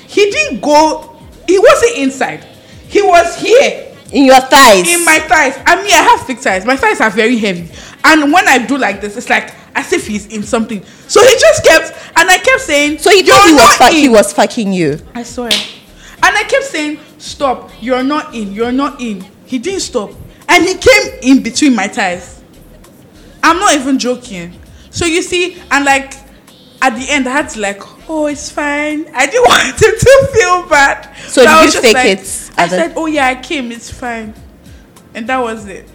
[0.07, 1.17] He didn't go.
[1.47, 2.43] He wasn't inside.
[2.87, 4.87] He was here in your thighs.
[4.87, 5.57] in my thighs.
[5.65, 6.63] I mean, I have thick thighs.
[6.63, 7.69] My thighs are very heavy,
[8.03, 9.51] and when I do like this, it's like
[9.87, 10.83] as if he's in something.
[11.07, 14.09] So he just kept, and I kept saying, so you thought he was fuck, he
[14.09, 14.99] was fucking you.
[15.15, 15.51] I swear.
[15.51, 19.25] And I kept saying, Stop, you're not in, you're not in.
[19.45, 20.11] He didn't stop.
[20.49, 22.41] And he came in between my thighs.
[23.41, 24.53] I'm not even joking.
[24.91, 26.13] So you see, and like
[26.81, 29.07] at the end, I had to like, oh, it's fine.
[29.13, 31.15] I didn't want him to feel bad.
[31.27, 33.71] So did I you just fake like- it I the- said, oh yeah, I came,
[33.71, 34.33] it's fine.
[35.13, 35.89] And that was it.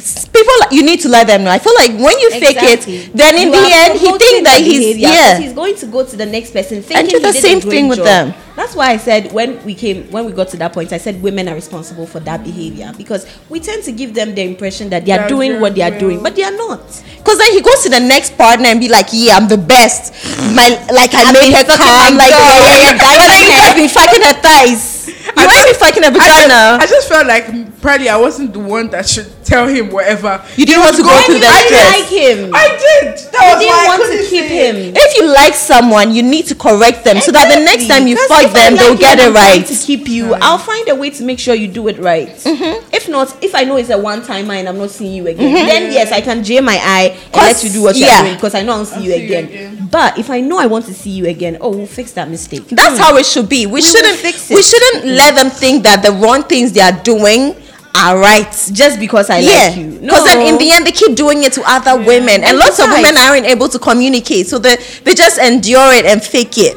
[0.00, 1.50] S- People, you need to let them know.
[1.50, 2.96] I feel like when you fake Exactly.
[2.96, 5.38] it, then in You the end, he promoting think that he's behavior, 'cause yeah.
[5.38, 7.60] He's going to go to the next person thinking And do he the did same
[7.60, 8.06] thing with job.
[8.06, 8.34] them.
[8.56, 11.22] That's why I said when we came, when we got to that point, I said
[11.22, 15.04] women are responsible for that behavior because we tend to give them the impression that
[15.06, 16.00] they are That doing they're what they are well.
[16.00, 16.80] doing, but they are not.
[17.18, 20.12] Because then he goes to the next partner and be like, "Yeah, I'm the best."
[20.54, 22.98] My like I I've made her fucking calm, my like girl, yeah, yeah, yeah.
[22.98, 23.60] guy But then you hair.
[23.60, 24.99] guys be fucking her thighs.
[25.08, 26.78] You I might be just- fucking a I just, vagina.
[26.80, 30.44] I just felt like probably I wasn't the one that should tell him whatever.
[30.56, 32.50] You didn't want to go going- through the I didn't like him.
[32.54, 33.18] I did.
[33.32, 34.92] That You was didn't why I want to keep say him.
[34.96, 38.16] if you like someone, you need to correct them so that the next time you
[38.16, 39.64] Because fuck them, like they'll get it right.
[39.66, 42.28] To keep you, I'll find a way to make sure you do it right.
[42.28, 42.94] Mm-hmm.
[42.94, 45.54] If not, if I know it's a one timer and I'm not seeing you again,
[45.54, 48.16] then yes, I can jam my eye and let you do what yeah.
[48.16, 49.44] you're doing because I know I'll see I'll you see you again.
[49.46, 49.88] again.
[49.90, 52.68] But if I know I want to see you again, oh, we'll fix that mistake.
[52.68, 53.66] That's how it should be.
[53.66, 54.54] We, will shouldn't fix it.
[54.54, 54.64] we it.
[55.00, 57.54] Shouldn't let them think that the wrong things they are doing
[57.94, 58.50] are right.
[58.72, 59.98] just because I yeah, like you.
[60.00, 62.78] because then in the end they keep doing it to other women, and And lots
[62.78, 66.76] of women aren't able to communicate, so they they just endure it and fake it.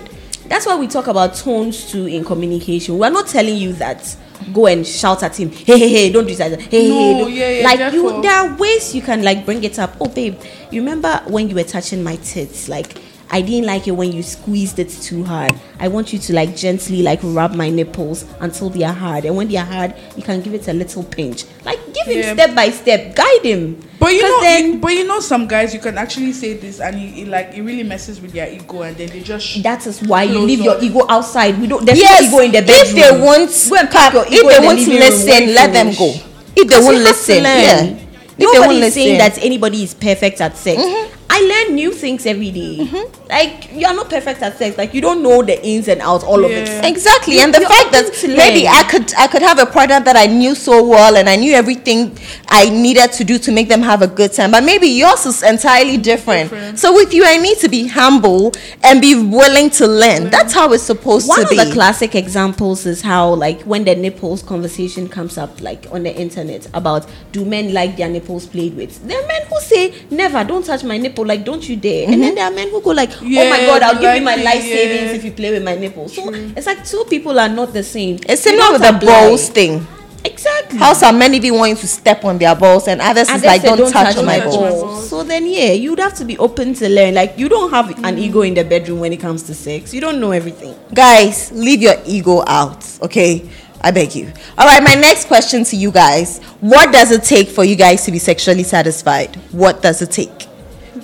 [0.50, 2.98] That's why we talk about tones too in communication.
[2.98, 4.16] We're not telling you that
[4.52, 5.50] go and shout at him.
[5.50, 6.60] Hey, hey, hey, don't do that.
[6.60, 7.32] Hey, No, hey, don't.
[7.34, 9.96] yeah, yeah, like therefore- you, there are ways you can like bring it up.
[10.02, 10.36] Oh, babe,
[10.72, 12.68] you remember when you were touching my tits?
[12.68, 12.98] Like
[13.34, 15.60] I didn't like it when you squeezed it too hard.
[15.80, 19.36] I want you to like gently like rub my nipples until they are hard, and
[19.36, 21.46] when they are hard, you can give it a little pinch.
[21.66, 22.34] Like give him Yeah.
[22.34, 23.82] step by step, guide him.
[24.00, 26.54] But you 'Cause know, then you- but you know, some guys you can actually say
[26.58, 29.64] this, and it, it like it really messes with their ego, and then they just
[29.64, 31.60] that is why you Close leave your ego outside.
[31.60, 31.84] We don't.
[31.88, 32.78] There's yes, no ego in the bedroom.
[32.86, 33.76] if they won't, Go
[34.22, 36.10] and if they in the won't listen, let them go.
[36.10, 36.24] If
[36.56, 37.64] they Because won't to listen, learn.
[37.64, 37.84] yeah.
[37.84, 40.80] If they won't Nobody's saying that anybody is perfect at sex.
[40.80, 41.13] Mm-hmm.
[41.36, 42.88] I learn new things every day.
[43.28, 44.78] Like you are not perfect at sex.
[44.78, 46.86] Like you don't know the ins and outs, all of it.
[46.86, 48.68] Exactly, You- and the fact that maybe.
[48.68, 51.54] I could I could have a partner that I knew so well and I knew
[51.54, 52.16] everything
[52.50, 55.42] I needed to do to make them have a good time, but maybe yours is
[55.42, 56.52] entirely different.
[56.52, 56.78] Different.
[56.80, 60.30] So with you, I need to be humble and be willing to learn.
[60.30, 61.56] That's how it's supposed One to be.
[61.58, 65.88] One of the classic examples is how, like, when the nipples conversation comes up, like
[65.92, 69.02] on the internet, about do men like their nipples played with?
[69.08, 72.22] There are men who say, "Never, don't touch my nipple, like, don't you dare." And
[72.22, 72.36] then mm-hmm.
[72.36, 75.12] there are men who go like, "Oh my God, I'll give you my life savings
[75.12, 75.18] yeah.
[75.18, 78.20] if you play with my nipples." So it's like two people are not the same.
[78.28, 79.86] it's similar with the balls thing.
[80.26, 80.80] Exactly.
[80.80, 83.44] How some men even want you to step on their balls, and others And is
[83.44, 84.56] like, say, don't, touch, touch my balls.
[84.56, 85.10] balls." balls.
[85.10, 87.14] So then, yeah, you'd have to be open to learn.
[87.14, 89.94] Like, you don't have an ego in the bedroom when it comes to sex.
[89.94, 90.76] You don't know everything.
[90.94, 93.50] Guys, leave your ego out, okay?
[93.82, 94.32] I beg you.
[94.58, 98.06] All right, my next question to you guys What does it take for you guys
[98.06, 99.36] to be sexually satisfied?
[99.52, 100.48] What does it take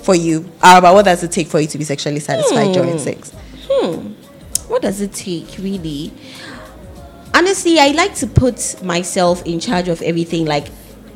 [0.00, 0.50] for you?
[0.62, 2.72] Uh, Araba, what does it take for you to be sexually satisfied hmm.
[2.72, 3.32] during sex?
[3.68, 4.12] Hmm.
[4.68, 6.12] What does it take, really?
[7.34, 10.46] Honestly, I like to put myself in charge of everything.
[10.46, 10.68] Like,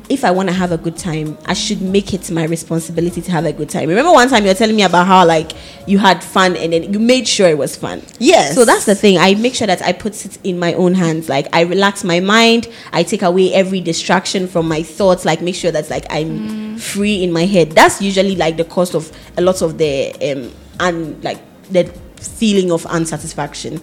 [0.09, 3.31] if I want to have a good time, I should make it my responsibility to
[3.31, 3.89] have a good time.
[3.89, 5.53] Remember one time you were telling me about how like
[5.87, 8.01] you had fun and then you made sure it was fun.
[8.19, 8.55] Yes.
[8.55, 9.17] So that's the thing.
[9.17, 11.27] I make sure that I put it in my own hands.
[11.29, 12.67] Like I relax my mind.
[12.93, 15.25] I take away every distraction from my thoughts.
[15.25, 17.71] Like make sure that like I'm free in my head.
[17.71, 21.39] That's usually like the cost of a lot of the um and like
[21.71, 21.85] the
[22.17, 23.81] feeling of unsatisfaction.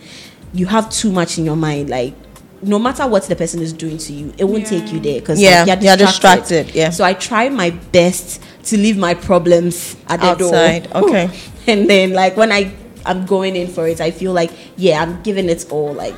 [0.53, 1.91] You have too much in your mind.
[1.91, 2.15] Like
[2.63, 5.41] no matter what the person is doing to you, it won't take you there because
[5.41, 6.91] Yeah, like, you're distracted, yeah.
[6.91, 11.05] So I try my best to leave my problems at the Outside, door.
[11.09, 11.31] okay.
[11.67, 12.73] and then like when I
[13.05, 15.93] I'm going in for it, I feel like yeah, I'm giving it all.
[15.93, 16.15] Like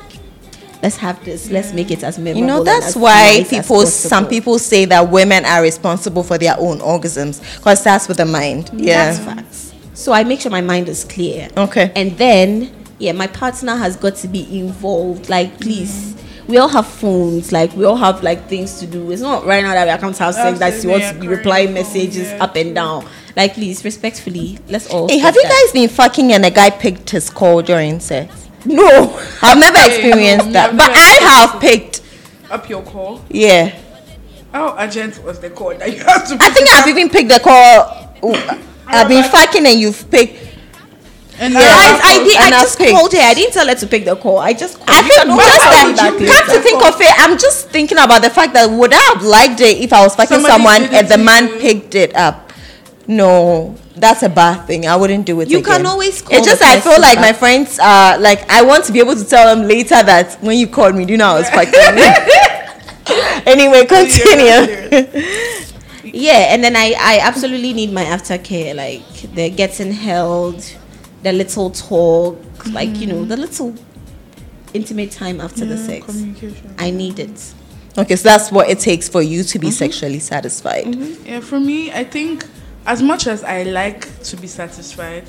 [0.85, 1.49] let's have this.
[1.49, 2.41] Let's make it as memorable.
[2.41, 6.55] You know, that's why nice people, some people say that women are responsible for their
[6.59, 8.69] own orgasms because that's with the mind.
[8.73, 9.11] Yeah.
[9.11, 9.73] That's facts.
[9.95, 11.49] So I make sure my mind is clear.
[11.57, 11.91] Okay.
[11.95, 15.29] And then, yeah, my partner has got to be involved.
[15.29, 16.15] Like, please.
[16.47, 19.09] We all have phones, like we all have like things to do.
[19.11, 21.27] It's not right now that we come to have sex that you want to be
[21.27, 23.07] replying messages Yeah, up and down.
[23.35, 25.09] Like, please, respectfully, let's all.
[25.09, 25.63] Hey, have you that.
[25.65, 28.47] guys been fucking and a guy picked his call during sex?
[28.63, 29.19] No.
[29.41, 31.19] I've never Hey, experienced no, that, never but I
[31.51, 32.01] have picked.
[32.51, 33.25] Up your call.
[33.29, 33.75] Yeah,
[34.53, 36.37] How urgent was the call that you have to?
[36.39, 38.13] I think I've even picked the call.
[38.23, 40.44] Ooh, I've been fucking and you've picked.
[41.39, 41.59] And Yeah.
[41.59, 42.91] now- Guys, I, did, I And I've just picked.
[42.91, 43.19] called her.
[43.19, 44.37] I didn't tell her to pick the call.
[44.39, 44.89] I just called.
[44.89, 45.27] I You think just
[45.97, 48.93] that, you come to think of it, I'm just thinking about the fact that would
[48.93, 51.55] I have liked it if I was fucking Somebody someone and the man you.
[51.59, 52.51] picked it up?
[53.07, 54.87] No, that's a bad thing.
[54.87, 55.49] I wouldn't do it.
[55.49, 55.77] You again.
[55.77, 58.85] can always call It's just I feel person like my friends are like I want
[58.85, 61.35] to be able to tell them later that when you called me, do you know
[61.35, 61.73] I was fucking.
[63.45, 65.21] anyway, continue.
[66.17, 69.01] Yeah, and then I, I absolutely need my aftercare, like
[69.33, 70.63] the getting held,
[71.25, 73.27] the little talk, like you know, mm.
[73.27, 73.73] the little
[74.75, 76.05] intimate time after the sex.
[76.05, 76.75] communication.
[76.77, 77.53] I need it.
[77.97, 79.73] okay, so that's what it takes for you to be mm-hmm.
[79.73, 80.85] sexually satisfied.
[80.85, 81.25] Mm-hmm.
[81.27, 82.45] Yeah, for me, I think
[82.85, 85.23] as much as I like to be satisfied,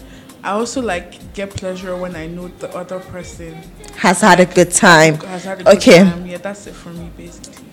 [0.45, 3.55] I also like get pleasure when I know the other person
[3.97, 5.15] Has had a good time.
[5.21, 5.99] has had a good Okay.
[6.05, 6.27] time.
[6.27, 7.66] Yeah, that's it for me basically.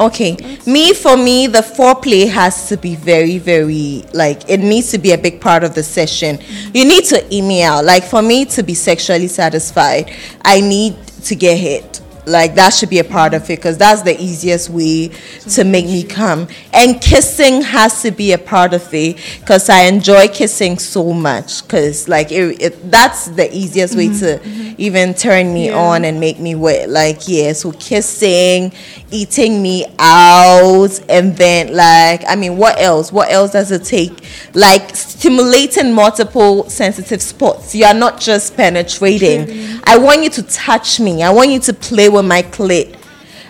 [0.00, 0.36] Okay.
[0.64, 5.12] Me for me, the foreplay has to be very, very like it needs to be
[5.12, 6.38] a big part of the session.
[6.72, 7.82] You need to email.
[7.82, 11.97] Like for me to be sexually satisfied, I need to get hit.
[12.28, 15.08] Like that should be a part of it because that's the easiest way
[15.50, 16.48] to make me come.
[16.72, 21.62] And kissing has to be a part of it because I enjoy kissing so much.
[21.62, 24.48] Because like it, it, that's the easiest way to mm-hmm.
[24.48, 24.74] Mm-hmm.
[24.78, 25.78] even turn me Yeah.
[25.78, 26.88] on and make me wet.
[26.88, 28.72] Like yeah, so kissing,
[29.10, 33.10] eating me out, and then like I mean, what else?
[33.12, 34.12] What else does it take?
[34.54, 37.74] Like stimulating multiple sensitive spots.
[37.74, 39.80] You are not just penetrating.
[39.84, 41.22] I want you to touch me.
[41.22, 42.94] I want you to play with my clit.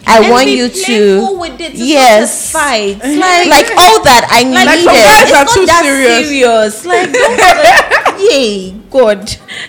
[0.07, 1.73] I And want be you to with it.
[1.73, 3.05] It's yes, not just fights.
[3.05, 5.05] like, Like, all that I need Like some it.
[5.05, 6.29] guys it's are not too that serious.
[6.29, 6.87] serious.
[6.87, 8.23] Like, don't bother.
[8.25, 9.21] yay, God.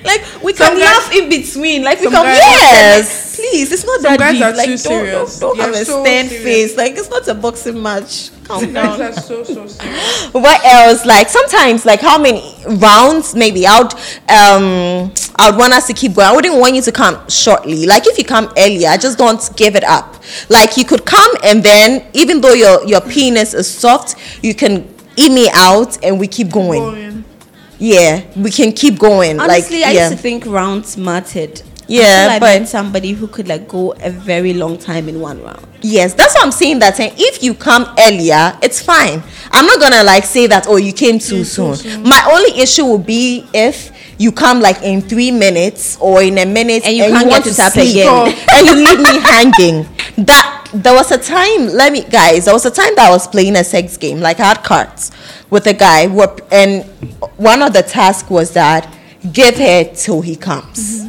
[0.05, 1.83] Like we Some can guys- laugh in between.
[1.83, 3.28] Like we can guys- Yes.
[3.49, 4.43] Please, it's not Some that guys deep.
[4.43, 5.39] are like too don't, serious.
[5.39, 6.43] don't, don't have They're a so stand serious.
[6.43, 6.77] face.
[6.77, 8.29] Like it's not a boxing match.
[8.43, 9.01] Calm Guys down.
[9.01, 10.27] are so so serious.
[10.33, 12.41] what else like sometimes like how many
[12.77, 16.73] rounds maybe i would um i would want us to keep going i wouldn't want
[16.73, 20.15] you to come shortly like if you come earlier just don't give it up
[20.49, 24.87] like you could come and then even though your your penis is soft you can
[25.15, 27.23] eat me out and we keep going Going.
[27.77, 31.61] yeah we can keep going Honestly, like I yeah used to think rounds mattered.
[31.89, 35.19] Yeah, until I but- met somebody who could like go a very long time in
[35.19, 35.65] one round.
[35.81, 36.79] Yes, that's what I'm saying.
[36.79, 39.23] That eh, if you come earlier, it's fine.
[39.51, 40.67] I'm not gonna like say that.
[40.67, 41.75] Oh, you came too soon.
[41.75, 42.03] soon.
[42.03, 46.45] My only issue will be if you come like in three minutes or in a
[46.45, 48.37] minute And you can't want get to it up sleep again.
[48.51, 49.87] and you leave me hanging.
[50.25, 51.67] That there was a time.
[51.67, 52.45] Let me guys.
[52.45, 54.19] There was a time that I was playing a sex game.
[54.19, 55.11] Like I had cards
[55.49, 56.83] with a guy, who- and
[57.37, 58.93] one of the tasks was that
[59.31, 61.07] give her till he comes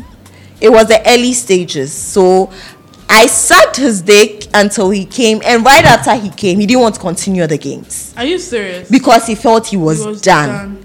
[0.60, 1.92] it was the early stages.
[1.92, 2.50] So
[3.08, 6.94] I sucked his dick until he came, and right after he came, he didn't want
[6.96, 8.88] to continue the games Are you serious?
[8.90, 10.84] because he felt he was, It was done.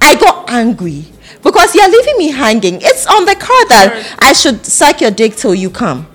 [0.00, 1.04] I got angry
[1.42, 2.78] because you're leaving me hanging.
[2.82, 4.16] It's on the card that Right.
[4.18, 6.06] I should suck your dick till you come.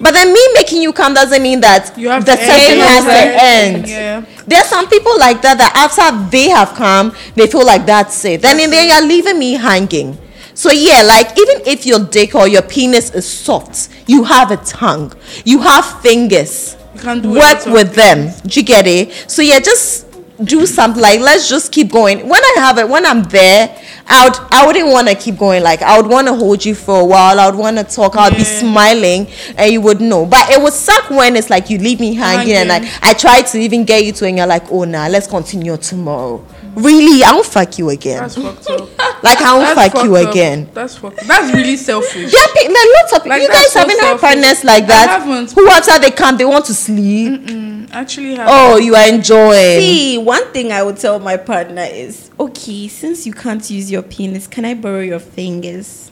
[0.00, 3.88] But then me making you come doesn't mean that the session has to end.
[3.88, 4.24] Yeah.
[4.46, 8.40] There's some people like that that after they have come, they feel like that's it.
[8.42, 10.16] Then in there you're leaving me hanging.
[10.58, 14.56] So yeah, like even if your dick or your penis is soft, you have a
[14.56, 15.12] tongue,
[15.44, 16.76] you have fingers.
[16.96, 18.32] You can do Work with them.
[18.44, 19.12] Do you get it?
[19.30, 20.06] So yeah, just
[20.42, 22.28] do something like let's just keep going.
[22.28, 23.70] When I have it, when I'm there,
[24.08, 25.62] I would I wouldn't want to keep going.
[25.62, 27.38] Like I would want to hold you for a while.
[27.38, 28.16] I would want to talk.
[28.16, 30.26] I would be smiling, and you would know.
[30.26, 33.42] But it would suck when it's like you leave me hanging, and like I try
[33.42, 36.44] to even get you to, and you're like, oh nah, let's continue tomorrow.
[36.78, 38.20] Really, I won't fuck you again.
[38.20, 38.88] That's fucked up.
[39.22, 40.30] like I won't fuck you up.
[40.30, 40.70] again.
[40.72, 41.26] That's fucked.
[41.26, 42.30] That's really selfish.
[42.32, 44.84] There are, pe- there are lots of Like, you guys so haven't had partners like
[44.84, 45.52] I that haven't.
[45.52, 47.88] who after they come they want to sleep.
[47.90, 49.80] Actually, have Oh, you are enjoying.
[49.80, 54.02] See, one thing I would tell my partner is, okay, since you can't use your
[54.02, 56.10] penis, can I borrow your fingers?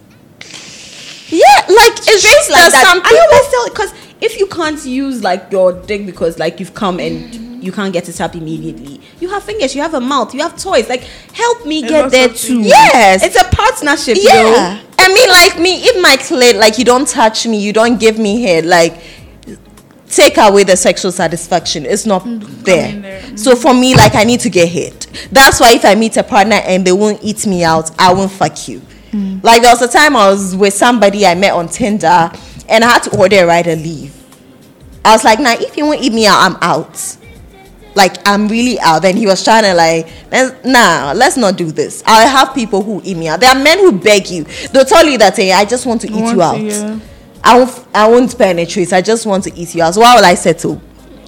[1.28, 2.86] Yeah, like it's just like like that.
[2.86, 3.18] some I people.
[3.18, 7.32] always tell because if you can't use like your dick because like you've come and
[7.32, 7.45] mm.
[7.60, 10.60] You can't get it up immediately, you have fingers, you have a mouth, you have
[10.60, 10.88] toys.
[10.88, 11.02] Like
[11.32, 12.60] help me There's get there too.
[12.62, 13.24] Yes.
[13.24, 14.18] it's a partnership.
[14.20, 14.74] Yeah.
[14.74, 14.80] yo.
[14.98, 18.18] I mean, like me, if my clit, like you don't touch me, you don't give
[18.18, 19.00] me head, like
[20.08, 21.84] take away the sexual satisfaction.
[21.84, 22.88] It's not there.
[22.88, 23.36] in there.
[23.36, 25.06] So for me, like I need to get hit.
[25.30, 28.32] That's why if I meet a partner and they won't eat me out, I won't
[28.32, 28.82] fuck you.
[29.42, 32.30] Like there was a time I was with somebody I met on Tinder
[32.68, 34.14] and I had to order a ride and leave.
[35.04, 37.16] I was like, nah, if you won't eat me out, I'm out.
[37.96, 39.02] Like I'm really out.
[39.02, 42.02] Then he was trying to like, "Let's- nah, let's not do this.
[42.06, 43.40] I have people who eat me out.
[43.40, 44.44] There are men who beg you.
[44.70, 46.60] They'll tell you that, hey, I just want to eat want you to, out.
[46.60, 46.98] yeah.
[47.42, 48.92] I won't, I won't penetrate.
[48.92, 49.94] I just want to eat you out.
[49.94, 50.80] So why will I settle?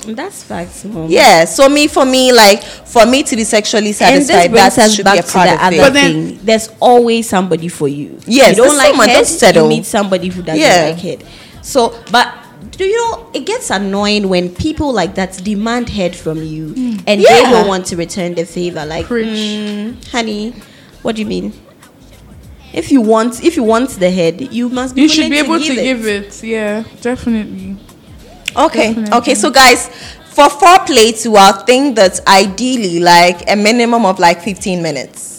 [0.07, 1.07] That's facts, mom.
[1.11, 1.45] Yeah.
[1.45, 5.11] So me, for me, like for me to be sexually satisfied, this that should be
[5.11, 5.81] a back to part the of other it.
[5.81, 6.41] But then- thing.
[6.45, 8.19] There's always somebody for you.
[8.27, 9.63] Yes, you don't like someone, head, don't settle.
[9.65, 10.93] You meet somebody who doesn't Yeah.
[10.95, 11.25] like it.
[11.63, 12.35] So, but
[12.79, 16.69] do you know it gets annoying when people like that demand head from you
[17.07, 18.87] and they don't want to return the favor?
[18.87, 20.55] Like, "Mm, honey,
[21.03, 21.53] what do you mean?
[22.73, 25.03] If you want, if you want the head, you must be.
[25.03, 25.83] You should be able to, give it.
[25.83, 26.43] give it.
[26.45, 27.77] Yeah, definitely.
[28.57, 28.95] Okay.
[28.95, 29.19] Definitely.
[29.19, 29.35] Okay.
[29.35, 29.89] So guys,
[30.31, 35.38] for foreplay to our thing that's ideally like a minimum of like 15 minutes.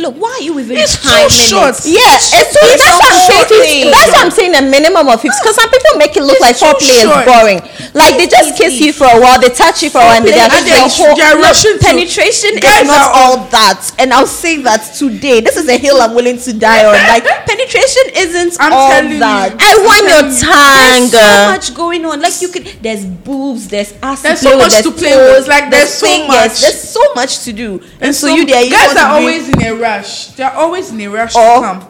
[0.00, 1.76] Look, why are you even It's too timing short.
[1.84, 1.92] it?
[1.92, 3.90] Yeah, it's so It's that's what I'm saying.
[3.92, 4.54] That's what I'm saying.
[4.56, 5.28] A minimum of 50.
[5.28, 7.60] Because some people make it look like It's too foreplay is boring.
[7.92, 10.24] Like they just kiss you for a while, they touch you for a while, and
[10.26, 14.12] they are is just a whole- They're rushing to- penetration is not all that, and
[14.12, 15.40] I'll say that today.
[15.40, 16.94] This is a hill I'm willing to die on.
[16.94, 19.18] Like penetration isn't I'm all telling you.
[19.20, 19.56] that.
[19.60, 21.10] I want your tongue.
[21.10, 22.20] There's so uh, much going on.
[22.22, 24.22] Like you could, there's boobs, there's ass.
[24.22, 25.48] There's so much to play with.
[25.48, 26.60] Like, there's so fingers, much.
[26.60, 28.62] There's so much to do, and so, you there.
[28.62, 29.89] You guys are always in a rush.
[30.36, 31.60] They're always in a rush Oh.
[31.60, 31.88] to come.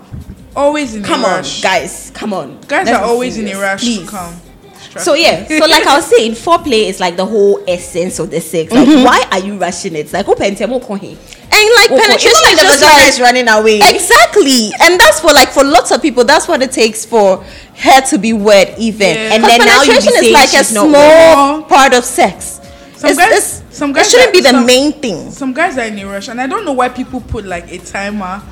[0.56, 1.08] Always in a rush.
[1.08, 2.10] come on, guys.
[2.14, 4.00] Come on, Guys Let's are be always in a rush please.
[4.00, 4.34] to come.
[4.90, 5.22] Trust So me.
[5.22, 8.72] yeah, so like I was saying, foreplay is like the whole essence of the sex.
[8.72, 9.04] Like, Mm-hmm.
[9.04, 10.12] why are you rushing it?
[10.12, 11.16] Like, open temo kohe.
[11.52, 13.78] and like penetration It's is like the just vagina like is running away.
[13.94, 16.24] Exactly, and that's for like for lots of people.
[16.24, 17.44] That's what it takes for
[17.76, 19.14] her to be wet, even.
[19.14, 19.34] Yeah.
[19.34, 21.68] And 'Cause then now you be penetration is saying like a she's not small wet.
[21.68, 22.60] part of sex.
[22.96, 25.30] Some It's- guys- it's- some it guys shouldn't are- be the some- main thing.
[25.32, 27.78] Some guys are in a rush, and I don't know why people put like a
[27.78, 28.42] timer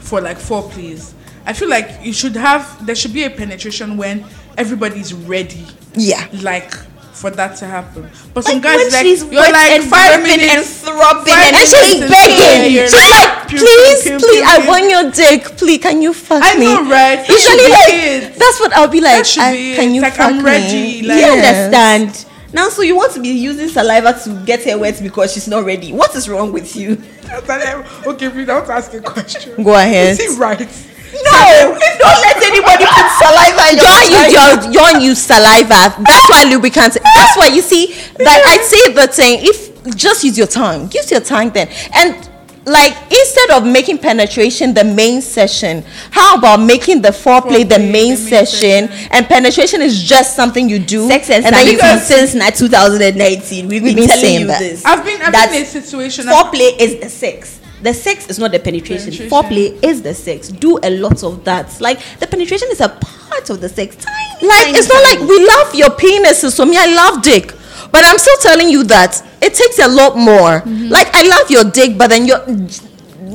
[0.00, 1.12] for like foreplays.
[1.44, 4.24] I feel like you should have there should be a penetration when
[4.56, 6.24] everybody's ready, Yeah.
[6.42, 6.72] like
[7.12, 8.10] for that to happen.
[8.34, 12.76] But some guys like you're like five minutes and throbbing and And she's begging.
[12.76, 15.56] in, She's like, please, please, I want your dick.
[15.56, 16.66] Please, can you fuck I me?
[16.66, 17.26] know, right?
[17.26, 19.24] Usually, like, that's what I'll be like.
[19.38, 19.94] I- be can it.
[19.96, 20.44] you Like, fuck I'm me?
[20.44, 22.24] ready, like- You understand?
[22.52, 25.64] Now, so you want to be using saliva to get her wet because she's not
[25.64, 25.92] ready.
[25.92, 26.92] What is wrong with you?
[27.32, 29.62] okay, please, I want to ask a question.
[29.62, 30.12] Go ahead.
[30.12, 30.60] Is it right?
[30.60, 34.64] No, don't let anybody put saliva in your Don't use vagina.
[34.64, 35.94] your don't use saliva.
[36.04, 36.98] That's why lubricants.
[37.14, 39.38] That's why you see that I say the thing.
[39.42, 42.28] If just use your tongue, use your tongue then, and
[42.66, 47.86] like instead of making penetration the main session, how about making the foreplay, the main,
[47.86, 49.08] the main session, session.
[49.12, 53.68] and penetration is just something you do, Sex and, and then you can since 2019.
[53.68, 54.58] We've been, been telling saying you that.
[54.58, 54.84] this.
[54.84, 56.28] I've been I've That's- been in a situation.
[56.28, 57.60] I've- Foreplay is the sex.
[57.82, 59.12] The sex is not the penetration.
[59.12, 59.30] Penetration.
[59.30, 60.48] Foreplay is the sex.
[60.48, 61.80] Do a lot of that.
[61.80, 63.96] Like the penetration is a part of the sex.
[63.96, 65.20] Tiny, like tiny, it's not tiny.
[65.20, 67.52] like we love your penises so me i love dick
[67.96, 70.88] but i'm still telling you that it takes a lot more Mm-hmm.
[70.96, 72.44] like i love your dick but then you're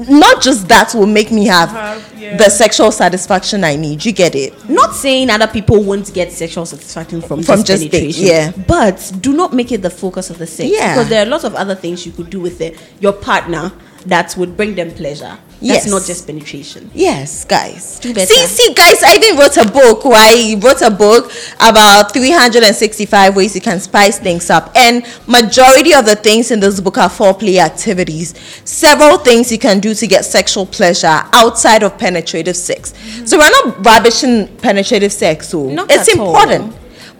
[0.09, 2.37] not just that will make me have Have, yeah.
[2.37, 6.65] the sexual satisfaction i need you get it not saying other people won't get sexual
[6.65, 8.51] satisfaction from, From just, just dick, yeah.
[8.67, 10.93] But do not make it the focus of the sex Yeah.
[10.95, 12.79] because there are lots of other things you could do with it.
[12.99, 13.71] Your partner,
[14.05, 15.37] that would bring them pleasure.
[15.59, 15.83] Yes.
[15.83, 16.89] That's not just penetration.
[16.93, 17.99] Yes, guys.
[17.99, 18.25] Do better.
[18.25, 20.05] See, see, guys, I even wrote a book.
[20.05, 26.05] Why wrote a book about 365 ways you can spice things up, and majority of
[26.05, 28.33] the things in this book are foreplay activities.
[28.65, 32.93] Several things you can do to get sexual pleasure outside of penetrative sex.
[32.93, 33.25] Mm-hmm.
[33.25, 35.49] So we're not rubbishing penetrative sex.
[35.49, 36.33] So Not it's at all.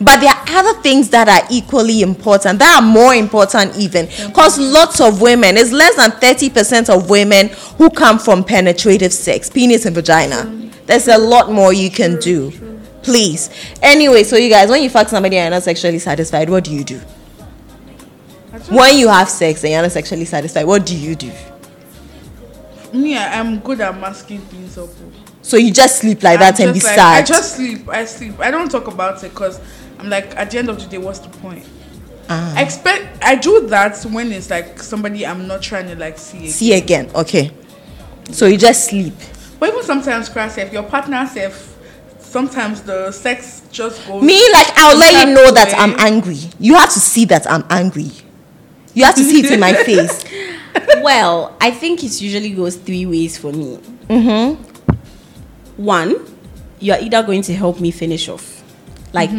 [0.04, 4.08] But there are other things that are equally important, that are more important even.
[4.08, 4.28] Mm-hmm.
[4.30, 9.50] Because lots of women, it's less than 30% of women who come from penetrative sex,
[9.50, 10.36] penis and vagina.
[10.38, 10.86] Mm-hmm.
[10.88, 12.52] There's a lot more you can do.
[13.04, 13.50] Please.
[13.82, 16.74] Anyway, so you guys, when you fuck somebody and you're not sexually satisfied, what do
[16.74, 17.00] you do?
[18.70, 21.32] When you have sex and you're not sexually satisfied, what do you do?
[22.94, 24.90] me, I'm good at masking things up.
[24.90, 25.12] Oh.
[25.42, 27.88] So you just sleep like that I'm and be like- I just sleep.
[27.90, 28.40] I sleep.
[28.40, 29.60] I don't talk about it because
[30.02, 31.64] I'm like, at the end of the day, what's the point?
[32.28, 32.56] Ah.
[32.58, 36.38] I expect I do that when it's like somebody I'm not trying to like see.
[36.40, 36.52] again.
[36.52, 37.12] See again.
[37.14, 37.52] Okay.
[38.32, 39.14] So you just sleep.
[39.60, 41.78] But even sometimes, crash if your partner self,
[42.20, 44.24] sometimes the sex just goes.
[44.24, 45.74] Me, like, I'll let you know that.
[45.78, 46.38] I'm angry.
[46.60, 48.10] You have to see that I'm angry.
[48.96, 50.24] You have to see it in my face.
[51.04, 53.78] well, I think it usually goes three ways for me.
[54.08, 55.84] Mm-hmm.
[55.84, 56.16] One,
[56.80, 58.64] you're either going to help me finish off,
[59.14, 59.30] like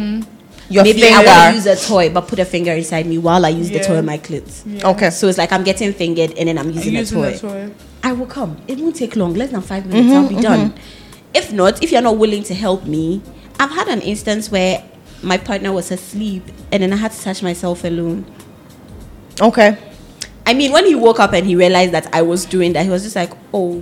[0.69, 1.17] Your maybe finger.
[1.17, 3.69] I want to use a toy, but put a finger inside me while I use
[3.69, 4.63] the toy on my clit.
[4.65, 4.89] Yeah.
[4.89, 5.09] Okay.
[5.09, 7.67] So it's like I'm getting fingered and then I'm using, using a the toy.
[7.67, 7.73] toy.
[8.03, 8.57] I will come.
[8.67, 10.07] It won't take long, less than five minutes.
[10.07, 10.41] Mm-hmm, I'll be mm-hmm.
[10.41, 10.73] done.
[11.33, 13.21] If not, if you're not willing to help me,
[13.59, 14.83] I've had an instance where
[15.21, 18.25] my partner was asleep and then I had to touch myself alone.
[19.41, 19.77] Okay.
[20.45, 22.89] I mean, when he woke up and he realized that I was doing that, he
[22.89, 23.81] was just like, "Oh,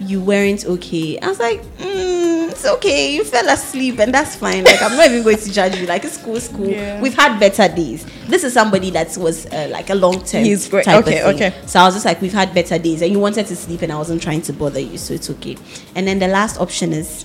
[0.00, 3.12] you weren't okay." I was like, mm, "It's okay.
[3.14, 4.64] You fell asleep, and that's fine.
[4.64, 5.86] Like, I'm not even going to judge you.
[5.86, 6.68] Like, it's cool, it's cool.
[6.68, 7.00] Yeah.
[7.00, 8.06] We've had better days.
[8.28, 10.44] This is somebody that was uh, like a long term.
[10.44, 10.84] He's great.
[10.84, 11.50] Type Okay, of thing.
[11.52, 11.66] okay.
[11.66, 13.92] So I was just like, "We've had better days, and you wanted to sleep, and
[13.92, 15.56] I wasn't trying to bother you, so it's okay."
[15.94, 17.24] And then the last option is,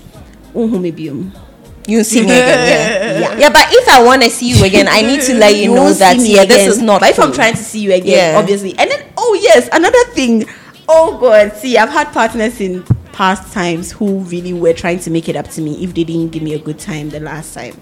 [0.55, 1.31] "Oh, maybe um,
[1.85, 2.69] You see me again.
[2.69, 3.03] Yeah.
[3.23, 3.37] Yeah.
[3.37, 5.91] Yeah, but if I want to see you again, I need to let you, know
[5.93, 7.01] that yeah, this is not.
[7.01, 8.39] But if I'm trying to see you again, Yeah.
[8.39, 10.45] obviously, and then oh yes, another thing.
[10.87, 15.29] Oh god, see, I've had partners in past times who really were trying to make
[15.29, 17.79] it up to me if they didn't give me a good time the last time.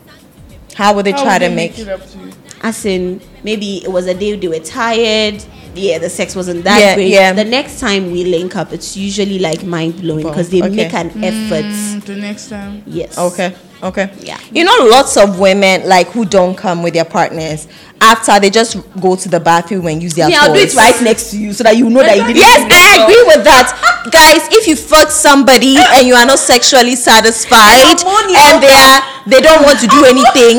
[0.75, 1.79] how would they How try would to they make?
[1.79, 2.31] it up to you?
[2.63, 5.43] As in, maybe it was a day they were tired.
[5.73, 7.07] Yeah, the sex wasn't that Yeah, great.
[7.09, 7.33] yeah.
[7.33, 10.75] The next time we link up, it's usually like mind blowing because they Okay.
[10.75, 11.65] make an effort.
[11.65, 12.83] Mm, the next time.
[12.85, 13.17] Yes.
[13.17, 13.53] Okay.
[13.81, 14.11] Okay.
[14.19, 14.37] Yeah.
[14.51, 17.67] You know, lots of women like who don't come with their partners
[18.01, 20.97] after they just go to the bathroom and use their Yeah, I'll do it right
[21.03, 22.41] next to you so that you know that you didn't.
[22.41, 23.69] Yes, I agree with that.
[24.11, 28.57] Guys, if you fuck somebody and you are not sexually satisfied Come on, you and
[28.57, 28.99] they are
[29.29, 30.57] they don't want to do anything,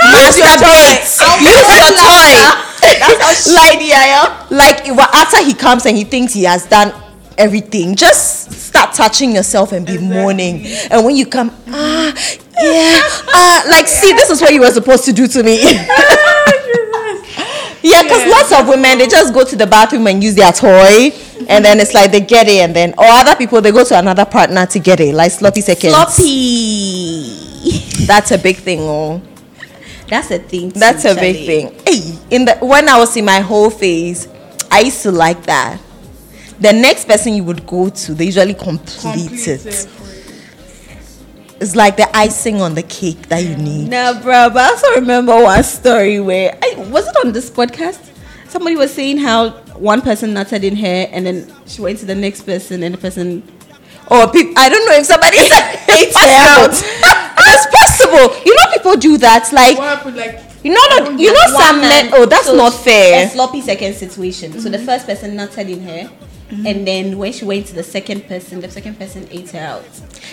[0.00, 1.04] masturbate.
[1.44, 2.32] Use your toy.
[2.80, 4.48] That's how like, shady I am.
[4.56, 6.92] like after he comes and he thinks he has done
[7.36, 10.66] everything, just start touching yourself and be moaning.
[10.90, 12.12] And when you come, ah,
[12.60, 13.00] yeah,
[13.34, 15.60] ah, like see, this is what you were supposed to do to me.
[17.90, 18.30] Yeah, because Yeah.
[18.30, 21.12] lots of women they just go to the bathroom and use their toy,
[21.48, 23.98] and then it's like they get it, and then or other people they go to
[23.98, 25.94] another partner to get it, like sloppy seconds.
[25.94, 28.04] Sloppy.
[28.06, 28.80] That's a big thing.
[28.80, 29.20] Oh,
[30.08, 30.72] That's a thing.
[30.72, 31.32] too, that's a Charlie.
[31.32, 31.80] big thing.
[31.86, 34.28] Hey, in the when I was in my whole phase,
[34.70, 35.78] I used to like that.
[36.60, 39.66] The next person you would go to, they usually complete, Complete it.
[39.66, 39.88] it.
[41.60, 43.90] It's like the icing on the cake that you need.
[43.90, 48.04] Nah, bro, but I also remember one story where I was it on this podcast.
[48.48, 52.14] Somebody was saying how one person nutted in her, and then she went to the
[52.14, 53.42] next person, and the person
[54.10, 56.70] Or people, I don't know if somebody said it's out.
[56.72, 57.44] possible.
[57.44, 58.42] it's possible.
[58.44, 59.52] You know, people do that.
[59.52, 60.16] Like What happened?
[60.16, 62.10] Like you know, not, oh, you know, some men.
[62.12, 63.28] Oh, that's so not A fair.
[63.28, 64.58] sloppy second situation.
[64.60, 64.86] So the mm-hmm.
[64.86, 66.10] first person nutted in her,
[66.48, 66.66] Mm-hmm.
[66.66, 69.84] and then when she went to the second person, the second person ate her out.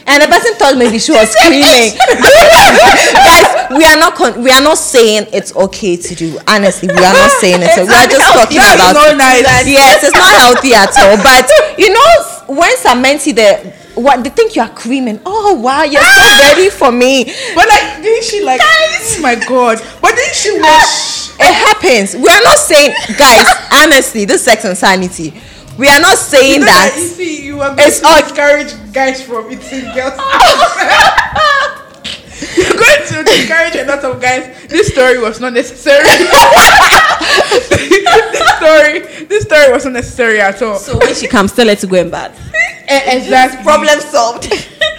[0.08, 1.92] And the person thought maybe she was screaming.
[3.28, 6.40] Guys, we are not con- we are not saying it's okay to do.
[6.48, 7.76] Honestly, we are not saying it.
[7.84, 8.96] We are just talking about.
[8.96, 9.68] not nice.
[9.68, 11.20] Yes, it's not healthy at all.
[11.20, 15.20] But you know, when some men see the what they think you are creaming.
[15.26, 16.54] Oh wow, you're so ah!
[16.56, 17.26] ready for me.
[17.56, 18.62] But like, didn't she like?
[18.64, 19.80] Oh my god!
[20.02, 20.64] But didn't she wash?
[20.64, 21.16] Ah!
[21.38, 22.16] It happens.
[22.16, 23.46] We are not saying, guys.
[23.72, 25.34] honestly, this sex and sanity.
[25.78, 26.94] We are not saying You know that.
[26.96, 30.14] You see, you are going It's to all- discourage guys from eating girls.
[32.58, 34.68] You're going to discourage a lot of guys.
[34.68, 36.04] This story was not necessary.
[37.60, 40.78] this story, this story was not necessary at all.
[40.78, 42.38] So when she comes, tell her to go and bath.
[42.88, 43.64] Eh, exactly.
[43.64, 44.44] Problem solved.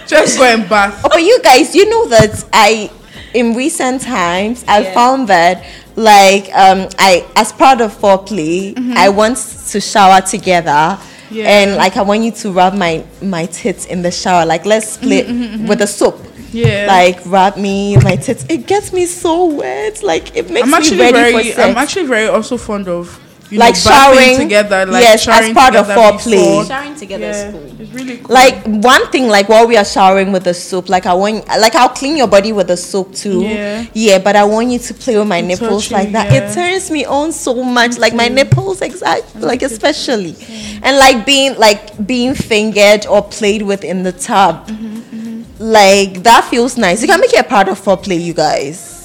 [0.06, 1.00] Just go and bath.
[1.04, 2.90] Oh, but you guys, you know that I,
[3.34, 4.94] in recent times, I Yeah.
[4.94, 5.64] found that
[5.96, 8.92] like um I as part of foreplay, Mm-hmm.
[8.96, 9.36] I want
[9.72, 10.98] to shower together,
[11.30, 11.48] Yeah.
[11.48, 14.44] and like I want you to rub my my tits in the shower.
[14.46, 15.26] Like let's split
[15.68, 16.16] with the soap.
[16.16, 16.86] Mm-hmm, Yeah.
[16.86, 18.44] Like rub me my tits.
[18.48, 20.02] It gets me so wet.
[20.02, 21.58] Like it makes I'm me ready very, for sex.
[21.58, 23.18] I'm actually very also fond of
[23.50, 26.30] you Like know, showering, together, like yes, as part of together foreplay.
[26.32, 26.64] before.
[26.64, 27.80] Showering together Yeah, is cool.
[27.80, 28.34] it's really cool.
[28.34, 31.74] like one thing like while we are showering with the soap like i want like
[31.76, 33.86] i'll clean your body with the soap too Yeah.
[33.94, 36.38] yeah but i want you to play with my And nipples touch like that yeah.
[36.50, 40.34] it turns me on so much like my nipples exactly like especially
[40.82, 46.44] and like being like being fingered or played with in the tub Mm-hmm, like that
[46.44, 48.95] feels nice you can make it a part of foreplay you guys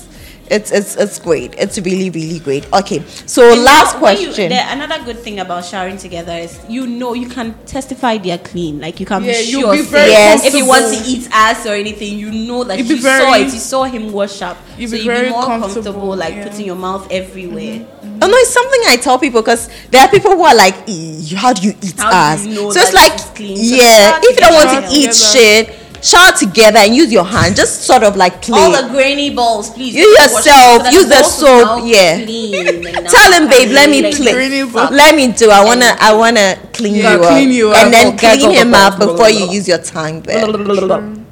[0.51, 4.51] it's it's it's great it's really really great okay so And last when you- question
[4.51, 8.79] another good thing about showering together is you know you can testify they're clean.
[8.81, 9.73] Like you can Yeah, be sure.
[9.75, 10.45] be very Yes.
[10.45, 13.33] If you want to eat ass or anything, you know that You'd you be saw
[13.33, 13.53] it.
[13.53, 14.57] You saw him wash up.
[14.77, 16.47] You'd so you'd be more comfortable, comfortable, like yeah.
[16.47, 17.85] putting your mouth everywhere.
[18.21, 21.35] Oh no, it's something I tell people because there are people who are like, "Eh,
[21.35, 23.57] "How do you eat How ass?" you know so it's like, it's clean?
[23.57, 27.11] So yeah, shower if you don't want to eat Shower shit, shower together and use
[27.11, 27.55] your hand.
[27.55, 28.59] Just sort of like play.
[28.59, 29.95] All the grainy balls, please.
[29.95, 32.23] You wash yourself, so use the balls soap, yeah.
[32.23, 34.33] clean and not Tell him, babe, let me like play.
[34.33, 34.73] grainy fuck.
[34.73, 34.91] balls.
[34.91, 35.49] Let me do.
[35.49, 37.77] I wanna, I wanna clean Yeah, you up, clean you up.
[37.77, 40.21] and then oh, clean go, go, him go, up before you use your tongue.
[40.21, 40.45] There.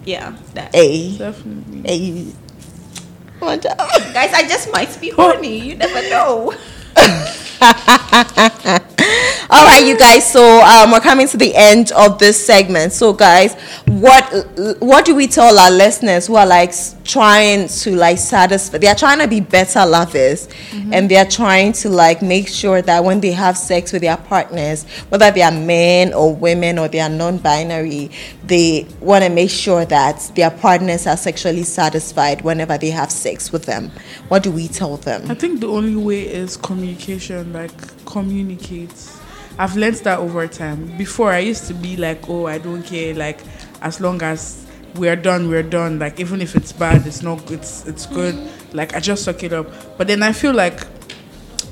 [0.05, 0.73] Yeah, that.
[0.73, 1.81] Hey, Definitely.
[1.85, 2.33] hey.
[3.41, 3.77] Watch out.
[4.13, 5.59] Guys, I just might be horny.
[5.59, 6.53] You never know.
[9.49, 10.31] All right, you guys.
[10.31, 12.93] So um, we're coming to the end of this segment.
[12.93, 13.53] So, guys,
[13.85, 14.23] what
[14.79, 16.71] what do we tell our listeners who are like
[17.09, 18.77] trying to like satisfy?
[18.77, 20.93] They are trying to be better lovers, mm-hmm.
[20.93, 24.17] and they are trying to like make sure that when they have sex with their
[24.17, 28.11] partners, whether they are men or women or they are non-binary,
[28.45, 33.51] they want to make sure that their partners are sexually satisfied whenever they have sex
[33.51, 33.91] with them.
[34.27, 35.29] What do we tell them?
[35.31, 38.93] I think the only way is communication, like communicate.
[39.57, 40.95] I've learned that over time.
[40.97, 43.39] Before I used to be like, oh, I don't care, like
[43.81, 45.99] as long as we're done, we're done.
[45.99, 48.35] Like even if it's bad, it's not it's it's good.
[48.73, 49.67] Like I just suck it up.
[49.97, 50.81] But then I feel like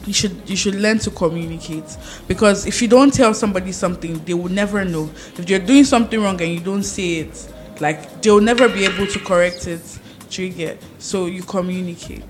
[0.06, 1.98] you should you should learn to communicate
[2.28, 5.10] because if you don't tell somebody something, they will never know.
[5.38, 9.08] If you're doing something wrong and you don't say it, like they'll never be able
[9.08, 9.82] to correct it.
[10.30, 10.82] Do you get?
[11.00, 12.26] So you communicate.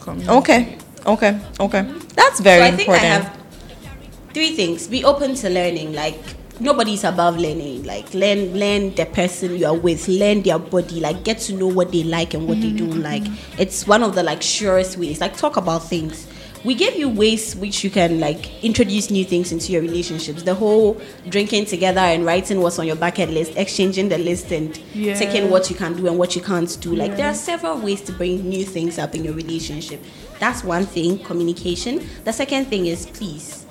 [0.00, 0.36] communicate.
[0.36, 1.82] Okay, okay, okay.
[2.14, 3.04] That's very so I think important.
[3.04, 3.42] I have
[4.32, 4.86] three things.
[4.88, 5.92] Be open to learning.
[5.92, 6.20] Like
[6.62, 7.84] nobody's above learning.
[7.84, 11.66] Like learn learn the person you are with, learn their body, like get to know
[11.66, 13.02] what they like and what they don't mm-hmm.
[13.02, 13.22] like.
[13.58, 15.20] It's one of the like surest ways.
[15.20, 16.26] Like talk about things.
[16.64, 20.44] We give you ways which you can like introduce new things into your relationships.
[20.44, 24.78] The whole drinking together and writing what's on your bucket list, exchanging the list and
[24.94, 25.14] Yeah.
[25.14, 26.94] taking what you can do and what you can't do.
[26.94, 30.00] Like there are several ways to bring new things up in your relationship.
[30.38, 32.06] That's one thing, communication.
[32.24, 33.61] The second thing is please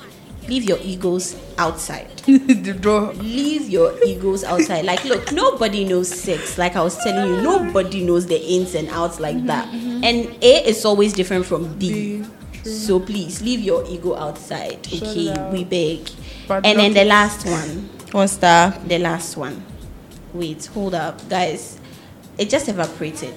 [0.51, 2.09] leave your egos outside.
[2.27, 3.13] the door.
[3.13, 4.83] Leave your egos outside.
[4.83, 6.57] Like, look, nobody knows sex.
[6.57, 9.69] Like I was telling you, nobody knows the ins and outs like mm-hmm, that.
[9.69, 10.03] Mm-hmm.
[10.03, 12.21] And A is always different from B.
[12.21, 14.85] B, So please leave your ego outside.
[14.85, 15.53] Shut Okay, out.
[15.53, 16.09] we beg.
[16.47, 18.87] But and then the last one What's that?
[18.89, 19.63] the last one.
[20.33, 21.79] Wait, hold up, guys.
[22.37, 23.33] It just evaporated.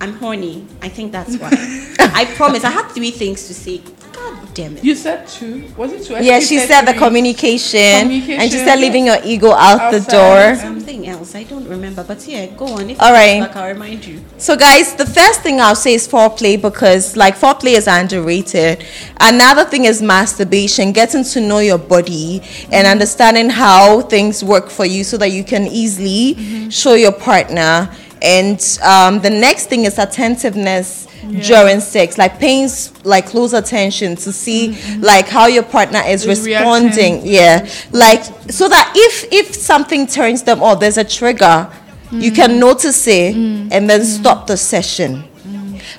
[0.00, 0.66] I'm horny.
[0.82, 1.50] I think that's why.
[1.98, 2.62] I promise.
[2.62, 3.80] I had three things to say.
[4.18, 4.84] God damn it.
[4.84, 5.64] You said two.
[5.76, 6.16] Was it two?
[6.16, 7.00] I Yeah, she you said the three.
[7.00, 8.10] communication,
[8.40, 10.56] and she said leaving your ego out the door.
[10.56, 11.34] Something else.
[11.34, 12.02] I don't remember.
[12.04, 12.90] But yeah, go on.
[12.90, 13.40] If All right.
[13.40, 14.20] Back, I'll remind you.
[14.38, 18.84] So, guys, the first thing I'll say is foreplay because, like, foreplay is underrated.
[19.20, 22.42] Another thing is masturbation, getting to know your body
[22.72, 26.68] and understanding how things work for you so that you can easily mm-hmm.
[26.68, 27.90] show your partner.
[28.22, 31.06] And um, the next thing is attentiveness
[31.46, 32.68] during sex, like paying
[33.04, 37.22] like close attention to see like how your partner is Is responding.
[37.22, 37.26] reacting.
[37.26, 41.70] Yeah, like so that if if something turns them off, there's a trigger.
[42.10, 45.24] You can notice it and then stop the session.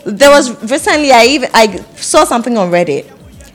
[0.05, 3.05] There was recently I even I saw something on Reddit.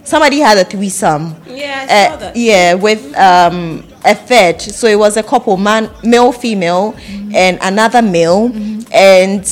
[0.04, 1.34] Somebody had a threesome.
[1.46, 2.36] Yeah, I saw Uh, that.
[2.36, 4.61] yeah, with um, a third.
[4.61, 6.94] So it was a couple, man, male, female,
[7.34, 8.52] and another male.
[8.92, 9.46] And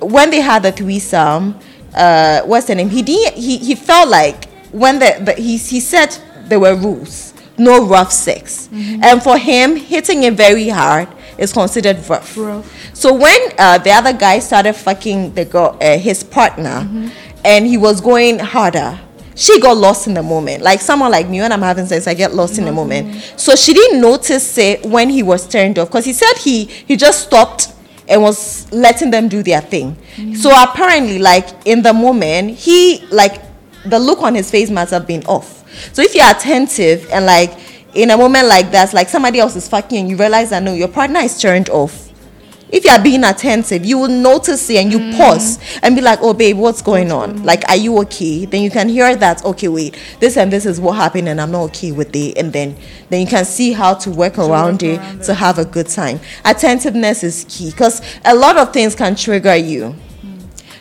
[0.00, 1.58] when they had the threesome,
[1.94, 2.88] uh, what's the name?
[2.90, 3.34] He didn't.
[3.40, 6.16] He, he felt like when the, the he he said
[6.48, 11.96] there were rules, no rough sex, and for him hitting it very hard is considered
[12.08, 12.36] rough.
[12.36, 12.94] Rough.
[12.94, 16.86] So when uh, the other guy started fucking the girl, uh, his partner,
[17.44, 18.98] and he was going harder,
[19.36, 20.62] she got lost in the moment.
[20.62, 22.76] Like someone like me, when I'm having sex, I get lost in the mm-hmm.
[22.76, 23.34] moment.
[23.36, 26.96] So she didn't notice it when he was turned off because he said he he
[26.96, 27.72] just stopped
[28.08, 29.94] and was letting them do their thing.
[30.16, 30.34] Mm-hmm.
[30.34, 33.42] So apparently, like in the moment, he like
[33.84, 35.64] the look on his face must have been off.
[35.92, 37.52] So if you're attentive and like
[37.94, 40.72] in a moment like that, like somebody else is fucking and you realize that no,
[40.72, 42.05] your partner is turned off.
[42.68, 45.16] If you are being attentive, you will notice it and you mm.
[45.16, 47.44] pause and be like, "Oh, babe, what's going on?
[47.44, 49.44] Like, are you okay?" Then you can hear that.
[49.44, 52.36] Okay, wait, this and this is what happened, and I'm not okay with it.
[52.36, 52.76] And then,
[53.08, 55.36] then you can see how to work around it around to it.
[55.36, 56.20] have a good time.
[56.44, 59.94] Attentiveness is key because a lot of things can trigger you.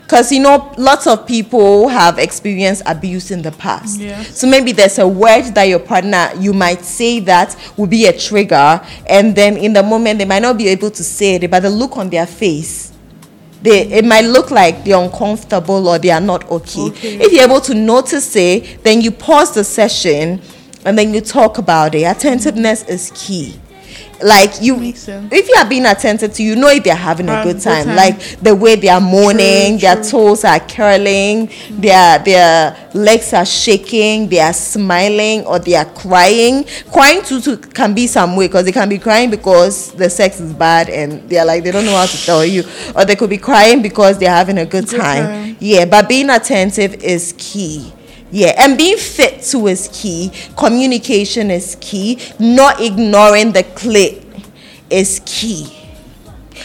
[0.06, 4.00] Because you know, lots of people have experienced abuse in the past.
[4.00, 4.38] Yes.
[4.38, 8.16] So maybe there's a word that your partner you might say that will be a
[8.16, 11.62] trigger, and then in the moment they might not be able to say it, but
[11.62, 12.94] the look on their face,
[13.64, 16.82] they it might look like they're uncomfortable or they are not okay.
[16.90, 17.16] Okay.
[17.16, 20.40] If you're able to notice it, then you pause the session
[20.86, 22.04] and then you talk about it.
[22.04, 23.60] Attentiveness is key.
[24.22, 27.44] Like you, if you are being attentive to, you know if they're having a Um,
[27.44, 27.86] good good time.
[27.86, 27.96] time.
[27.96, 30.10] Like the way they are moaning, True, their true.
[30.12, 36.66] toes are curling, their their legs are shaking, they are smiling or they are crying.
[36.92, 40.40] Crying too, too can be some way because they can be crying because the sex
[40.40, 42.64] is bad and they're like they don't know how to tell you,
[42.96, 45.24] or they could be crying because they're having a good, Good time.
[45.26, 45.58] time.
[45.60, 47.92] Yeah, but being attentive is key.
[48.36, 50.30] Yeah, and being fit too is key.
[50.58, 52.20] Communication is key.
[52.38, 54.26] Not ignoring the clit
[54.90, 55.74] is key.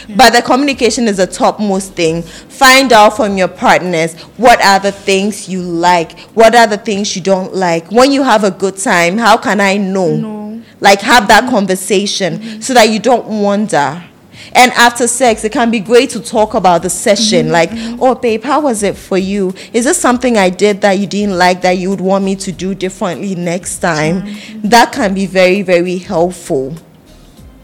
[0.09, 2.23] But the communication is the topmost thing.
[2.23, 7.15] Find out from your partners what are the things you like, what are the things
[7.15, 7.89] you don't like.
[7.89, 10.13] When you have a good time, how can I know?
[10.13, 10.61] No.
[10.81, 14.03] Like have that conversation so that you don't wonder.
[14.53, 17.47] And after sex, it can be great to talk about the session.
[17.47, 17.51] Mm-hmm.
[17.51, 17.69] Like,
[18.01, 19.53] oh, babe, how was it for you?
[19.73, 22.51] Is this something I did that you didn't like that you would want me to
[22.51, 24.23] do differently next time?
[24.23, 24.69] Mm-hmm.
[24.69, 26.75] That can be very, very helpful.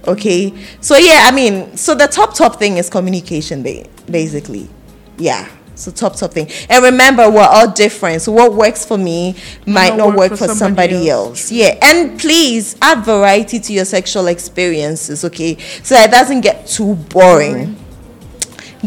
[0.08, 0.54] Okay.
[0.80, 4.70] So yeah, I mean, so the top top thing is communication, ba- basically.
[5.18, 5.48] Yeah.
[5.78, 6.50] So top top thing.
[6.70, 8.22] And remember, we're all different.
[8.24, 11.52] So what works for me might not, work, for, somebody, else.
[11.52, 11.78] Yeah.
[11.82, 15.24] And please add variety to your sexual experiences.
[15.24, 15.58] Okay.
[15.84, 17.78] So that it doesn't get too boring.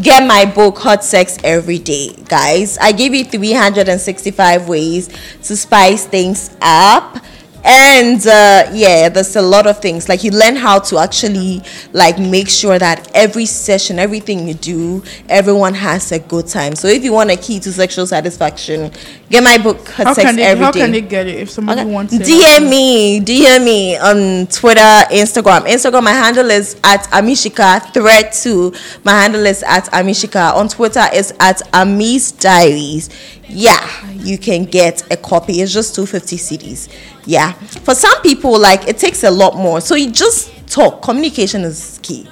[0.01, 2.77] Get my book, Hot Sex Every Day, guys.
[2.77, 5.09] I give you 365 ways
[5.43, 7.17] to spice things up.
[7.63, 10.09] And uh, yeah, there's a lot of things.
[10.09, 11.61] Like you learn how to actually
[11.93, 16.75] like make sure that every session, everything you do, everyone has a good time.
[16.75, 18.91] So if you want a key to sexual satisfaction,
[19.29, 20.43] get my book, Hot How Sex can they?
[20.43, 20.79] Every How Day.
[20.79, 21.91] can they get it if somebody Okay.
[21.91, 22.21] wants it?
[22.23, 24.79] DM me, DM me on Twitter,
[25.11, 25.61] Instagram.
[25.67, 27.93] Instagram, my handle is at Amishika.
[27.93, 30.55] Thread two, my handle is at Amishika.
[30.55, 33.09] On Twitter is at Amis Diaries.
[33.53, 35.61] Yeah, you can get a copy.
[35.61, 36.89] It's just 250 cedis.
[37.25, 37.51] Yeah.
[37.53, 39.81] For some people, like it takes a lot more.
[39.81, 41.01] So you just talk.
[41.01, 42.27] Communication is key.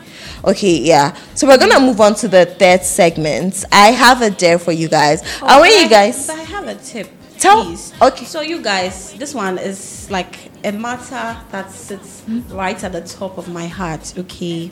[0.45, 1.15] Okay, yeah.
[1.36, 3.65] So we're gonna move on to the third segment.
[3.72, 5.22] I have a dare for you guys.
[5.41, 6.30] Oh, I want you guys.
[6.30, 7.09] I have a tip.
[7.38, 7.93] Tell- please.
[8.01, 8.26] okay.
[8.26, 13.38] So you guys, this one is like a matter that sits right at the top
[13.38, 14.13] of my heart.
[14.17, 14.72] Okay.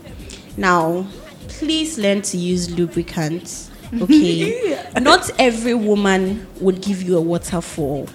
[0.57, 1.07] Now,
[1.47, 3.66] please learn to use lubricants.
[4.01, 4.83] Okay.
[4.99, 8.07] Not every woman would give you a waterfall.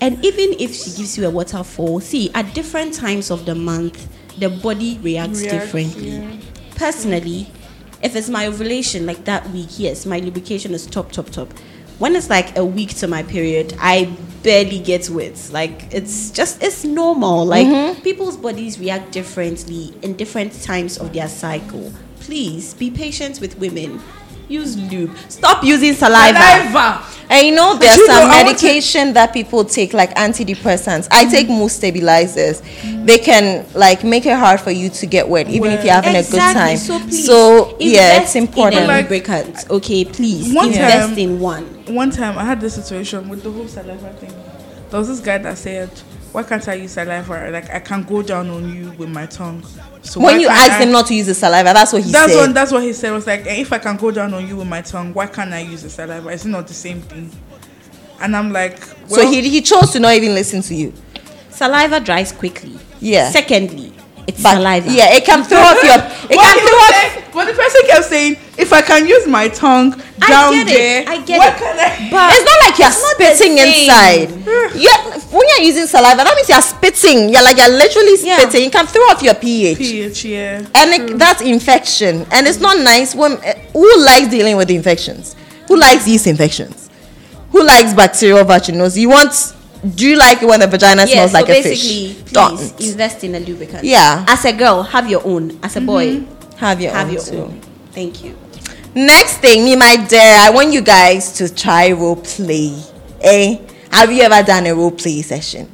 [0.00, 4.08] And even if she gives you a waterfall, see, at different times of the month,
[4.38, 6.10] the body reacts, Reacts, differently.
[6.10, 6.36] yeah.
[6.74, 7.46] Personally,
[8.02, 11.52] if it's my ovulation like that week, yes, my lubrication is top, top, top.
[11.98, 15.48] When it's like a week to my period, I barely get wet.
[15.52, 17.46] Like it's just it's normal.
[17.46, 18.02] Like mm-hmm.
[18.02, 21.92] people's bodies react differently in different times of their cycle.
[22.20, 24.00] Please be patient with women.
[24.48, 25.16] Use lube.
[25.28, 26.38] Stop using saliva.
[26.38, 27.04] Saliva.
[27.30, 31.08] And you know, there's you some know, want to- medication that people take, like antidepressants.
[31.10, 32.62] I take mood stabilizers.
[33.04, 36.16] They can like make it hard for you to get wet, even if you're having
[36.16, 36.76] a good time.
[36.76, 38.82] So please, So, yeah, it's important.
[38.82, 40.04] In Like- okay?
[40.04, 41.64] Please One invest time- in one.
[41.86, 44.32] One time I had this situation with the whole saliva thing.
[44.90, 45.90] There was this guy that said,
[46.34, 47.48] "Why can't I use saliva?
[47.50, 49.62] Like I can go down on you with my tongue."
[50.02, 52.10] So when you can't ask I- him not to use the saliva, that's what he
[52.10, 52.38] that's said.
[52.40, 53.12] what that's what he said.
[53.12, 55.52] Was like, "Eh, if I can go down on you with my tongue, why can't
[55.52, 56.28] I use the saliva?
[56.30, 57.30] It's not the same thing.
[58.20, 58.78] And I'm like,
[59.08, 60.92] well, so he, he chose to not even listen to you.
[61.50, 62.78] Saliva dries quickly.
[63.00, 63.30] Yeah.
[63.30, 63.92] Secondly,
[64.26, 64.90] it's But saliva.
[64.90, 65.94] yeah, it can throw off your.
[65.94, 66.94] It But can throw was off.
[66.94, 70.52] saying- but the person kept saying, if I can use my tongue down I down
[70.54, 71.56] get it, I get why it.
[71.58, 72.08] Can I?
[72.08, 74.30] But It's not like you're it's not the spitting inside.
[74.76, 77.30] Yeah, when you're using saliva, that means you're spitting.
[77.32, 78.38] You're like you're literally Yeah.
[78.38, 78.62] spitting.
[78.64, 79.78] You can throw off your pH.
[79.78, 80.62] pH, yeah.
[80.76, 85.34] and it, that's infection and it's not nice when eh, who likes dealing with infections
[85.66, 86.88] who likes yeast infections
[87.50, 89.32] who likes bacterial vaginosis you want
[89.84, 92.32] do you like it when the vagina Yeah, smells so like a basically, fish please
[92.32, 93.84] don't invest in a lubricant.
[93.84, 94.24] Yeah.
[94.28, 95.58] As a girl, have your own.
[95.62, 96.24] As a boy,
[96.56, 97.36] have your have own your too.
[97.42, 97.60] own.
[97.92, 98.36] Thank you.
[98.94, 102.72] next thing me my dare i want you guys to try role play
[103.20, 103.58] eh
[103.90, 105.68] have you ever done a role play session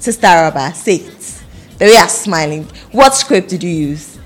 [0.00, 1.42] sister Araba, say it
[1.78, 2.64] The way you're smiling.
[2.90, 4.18] What script did you use?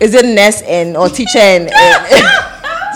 [0.00, 2.26] Is it nurse and or teacher and, and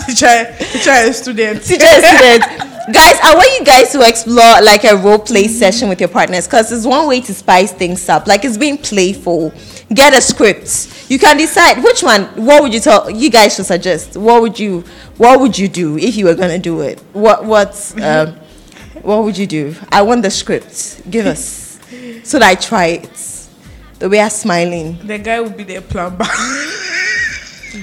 [0.05, 1.63] teacher, teacher and student.
[1.63, 2.71] teacher and student?
[2.91, 6.45] Guys, I want you guys to explore like a role play session with your partners
[6.45, 8.27] because it's one way to spice things up.
[8.27, 9.51] Like it's being playful.
[9.91, 11.09] Get a script.
[11.09, 12.25] You can decide which one.
[12.45, 13.09] What would you tell?
[13.09, 14.17] You guys should suggest.
[14.17, 14.81] What would you?
[15.17, 16.99] What would you do if you were gonna do it?
[17.13, 17.43] What?
[17.45, 17.93] What?
[18.01, 18.35] Um,
[19.01, 19.75] what would you do?
[19.91, 21.01] I want the script.
[21.09, 21.79] Give us
[22.23, 23.47] so that I try it.
[23.99, 24.99] The way I'm smiling.
[25.05, 26.25] The guy will be the plumber.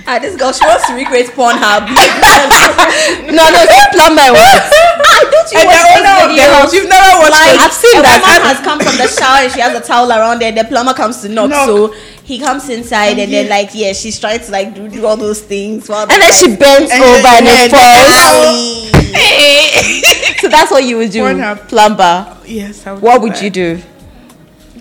[0.06, 1.86] Ah, this girl, she wants to recreate Pornhub.
[3.32, 4.60] No, no, see plumber what?
[4.60, 6.72] ah, don't you and the watch owner of the house.
[6.74, 7.60] You've never watched Like.
[7.60, 8.20] I've seen a that.
[8.20, 10.52] woman has come from the shower and she has a towel around there.
[10.52, 11.66] The plumber comes to knock, Knock.
[11.66, 15.16] so he comes inside and then like yeah, she's trying to like do, do all
[15.16, 15.88] those things.
[15.88, 18.92] While And then she bends And over and it falls.
[20.42, 21.68] So that's what you would do, Pornhub.
[21.68, 22.36] plumber.
[22.46, 22.86] Yes.
[22.86, 23.42] I would What would that.
[23.42, 23.80] you do?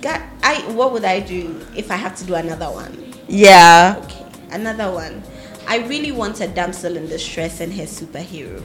[0.01, 3.13] God, I what would I do if I have to do another one?
[3.27, 3.95] Yeah.
[4.03, 4.20] Okay,
[4.51, 5.23] another one.
[5.67, 8.63] I really want a damsel in distress and her superhero.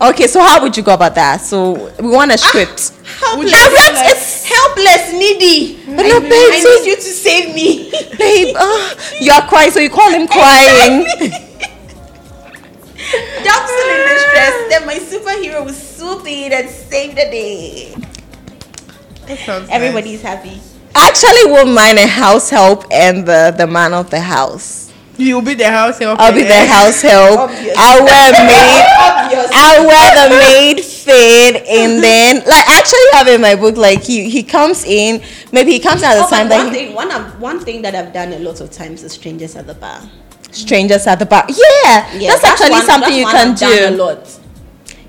[0.00, 1.40] Okay, so how would you go about that?
[1.40, 2.92] So we want a script.
[3.20, 5.78] Helpless, Helpless, it's helpless, needy.
[5.86, 6.56] But no, I, I baby.
[6.64, 7.90] need you to save me.
[8.18, 11.04] Babe, uh, you are crying, so you call him crying.
[13.44, 14.68] damsel in distress.
[14.68, 17.94] Then my superhero will swoop in and save the day.
[19.26, 20.60] That sounds Everybody's happy.
[20.96, 24.92] I actually won't mind a house help and the, the man of the house.
[25.16, 26.18] You'll be the house help.
[26.18, 27.38] I'll be the house help.
[27.38, 27.76] Obvious.
[27.78, 28.82] I'll wear maid.
[28.98, 29.50] Obvious.
[29.54, 34.02] I'll wear the maid fit and then like I actually have in my book like
[34.02, 35.22] he he comes in
[35.52, 37.40] maybe he comes in at the Oh, time but that one he, thing, one of,
[37.40, 40.00] one thing that I've done a lot of times is strangers at the bar.
[40.50, 41.44] strangers at the bar.
[41.48, 43.96] Yeah, Yeah, that's, actually one- something that's you one can I've done do.
[43.96, 44.40] a lot.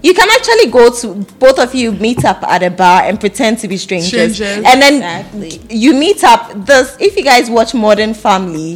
[0.05, 1.07] You can actually go to
[1.39, 4.63] both of you meet up at a bar and pretend to be strangers, Strangers.
[4.69, 5.61] and then Exactly.
[5.83, 6.41] you meet up.
[6.65, 8.71] This if you guys watch Modern Family,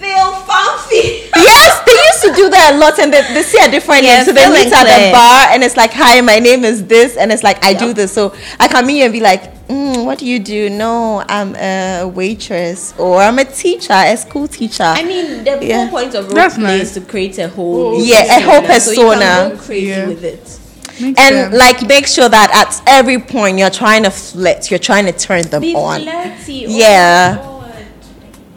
[0.00, 1.30] Phil Fancy.
[1.36, 4.16] yes, they used to do that a lot, and they, they see a different Yeah,
[4.16, 4.24] name.
[4.24, 5.10] So they meet at Claire.
[5.10, 7.92] a bar, and it's like, "Hi, my name is this," and it's like, "I do
[7.92, 11.22] this." So I come in you and be like, mm, "What do you do?" No,
[11.28, 14.82] I'm a waitress, or I'm a teacher, a school teacher.
[15.00, 15.76] I mean, the Yeah.
[15.76, 16.82] whole point of role play nice.
[16.88, 19.20] is to create a whole Yeah, a whole So you persona.
[19.20, 20.08] can go crazy Yeah.
[20.08, 20.58] with it.
[21.00, 21.54] Makes and sense.
[21.54, 25.42] like make sure that at every point you're trying to flirt, you're trying to turn
[25.42, 26.02] them Be on.
[26.02, 26.66] flirty.
[26.66, 27.34] Oh Yeah.
[27.34, 27.86] my God.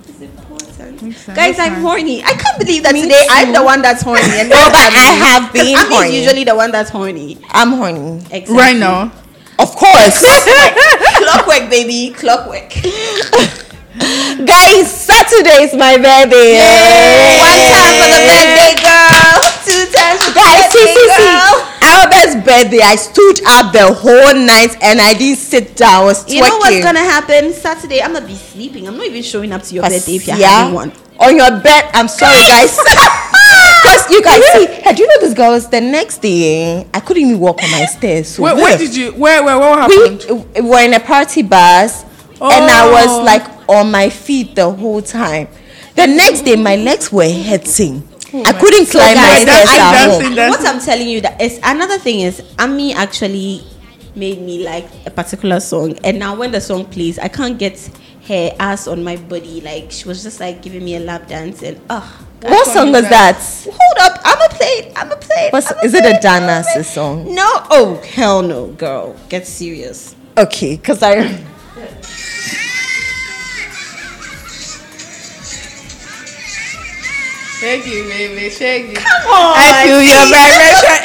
[0.07, 1.01] It's important.
[1.01, 1.35] Makes sense.
[1.35, 1.81] Guys, I'm nice.
[1.81, 2.23] horny.
[2.23, 4.21] I can't believe that Me today I'm the one that's horny.
[4.37, 5.19] And No, not but I Ami.
[5.25, 6.17] have 'Cause been Ami is horny.
[6.19, 7.37] usually the one that's horny.
[7.51, 8.17] I'm horny.
[8.29, 8.55] Exactly.
[8.55, 9.11] Right now.
[9.59, 10.21] Of course.
[11.17, 12.13] Clockwork, baby.
[12.13, 12.69] Clockwork.
[14.45, 16.61] Guys, Saturday is my birthday.
[16.61, 19.41] One time for the birthday girl.
[19.65, 21.25] Two times for the Guys, birthday see, see.
[21.25, 21.65] girl.
[21.87, 26.03] Albert's birthday, I stood up the whole night and I didn't sit down.
[26.03, 26.33] I was twerking.
[26.35, 28.01] You know what's gonna happen Saturday?
[28.01, 28.87] I'm gonna be sleeping.
[28.87, 30.91] I'm not even showing up to your birthday if you're yeah, having one.
[31.19, 31.89] on your bed.
[31.93, 32.77] I'm sorry, guys.
[33.47, 36.85] Because you guys see, hey, do you know this girl was the next day?
[36.93, 38.27] I couldn't even walk on my stairs.
[38.29, 39.11] So Where, where did you?
[39.13, 39.43] Where?
[39.43, 39.57] Where?
[39.57, 40.25] What we happened?
[40.59, 42.91] uh, were in a party bus and I Oh.
[42.91, 45.47] was like on my feet the whole time.
[45.95, 48.03] The next day, my legs were hurting.
[48.33, 50.35] I couldn't climb my stairs at home.
[50.35, 53.63] What I'm telling you that is another thing is Ami actually
[54.15, 57.79] made me like a particular song, and now when the song plays, I can't get
[58.27, 59.61] her ass on my body.
[59.61, 62.23] Like she was just like giving me a lap dance, and ah.
[62.41, 63.37] What song was that?
[63.63, 64.93] Hold up, I'ma play.
[64.95, 65.49] I'ma play.
[65.49, 67.33] What's, I'ma is it play a I'ma play Dana's song?
[67.33, 67.47] No.
[67.71, 69.15] Oh hell no, girl.
[69.29, 70.15] Get serious.
[70.37, 71.43] Okay, because I.
[77.59, 78.93] Shake you, baby, shake you.
[78.95, 79.55] Come on.
[79.57, 80.97] I feel your vibration.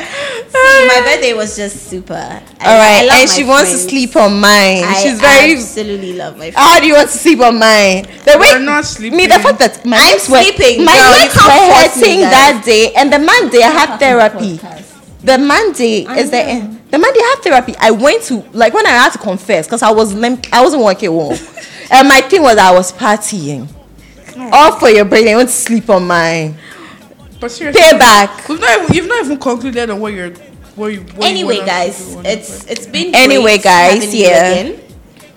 [0.50, 2.14] See, my birthday was just super.
[2.14, 4.84] I, All right, I love and my she wants to sleep on mine.
[4.84, 5.52] I She's very.
[5.54, 6.56] absolutely love my friends.
[6.56, 8.02] How do you want to sleep on mine?
[8.24, 9.16] The way We're not sleeping.
[9.16, 11.06] me, the fact that my I'm legs were sleeping, my girl.
[11.06, 11.74] You legs can't were
[12.04, 14.60] hurting that day, and the Monday I had therapy.
[15.22, 16.80] The Monday is the end.
[16.90, 17.74] the Monday I had therapy.
[17.80, 20.82] I went to like when I had to confess because I was limp, I wasn't
[20.82, 21.36] working well,
[21.90, 23.66] and my thing was I was partying.
[24.34, 24.48] Hmm.
[24.52, 26.56] All for your brain, I want to sleep on mine.
[27.40, 28.48] But seriously, Payback.
[28.48, 30.30] We've not, even- you've not even concluded on what you're,
[30.76, 31.00] what you.
[31.00, 34.10] What anyway, you want us to guys, it's the it's been Anyway, great guys, having
[34.18, 34.50] you yeah.
[34.52, 34.80] again.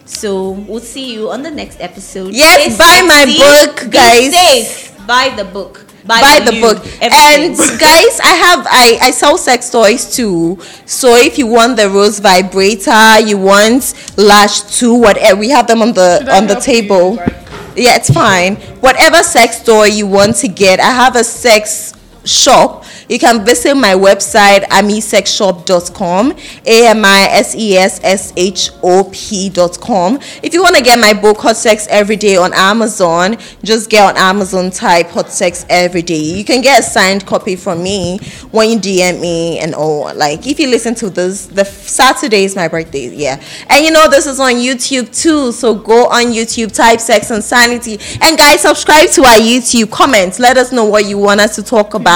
[0.05, 2.33] So we'll see you on the next episode.
[2.33, 4.33] Yes, Stay buy my sexy, book, be guys.
[4.33, 5.07] safe.
[5.07, 5.82] Buy the book.
[6.05, 7.55] Buy, buy the the new, book everything.
[7.55, 10.57] and guys i have i i sell sex toys too.
[10.85, 15.81] So if you want the rose vibrator you want lash 2 whatever we have them
[15.81, 17.13] on the Should I on the help you, table.
[17.15, 17.33] Like-
[17.75, 18.55] yeah it's fine.
[18.85, 21.93] Whatever sex toy you want to get i have a sex
[22.25, 26.33] shop, you can visit my website amisexshop.com,
[26.65, 30.19] a m i s e s s h o p.com.
[30.41, 34.03] If you want to get my book Hot Sex Every Day on Amazon, just get
[34.03, 36.15] on Amazon type Hot Sex Every Day.
[36.15, 38.19] You can get a signed copy from me
[38.51, 40.13] when you DM me and all.
[40.15, 43.41] Like if you listen to this, the Saturday is my birthday, yeah.
[43.69, 47.43] And you know this is on YouTube too, so go on YouTube, type Sex and
[47.43, 49.91] Sanity, and guys subscribe to our YouTube.
[49.91, 52.12] Comment, let us know what you want us to talk about.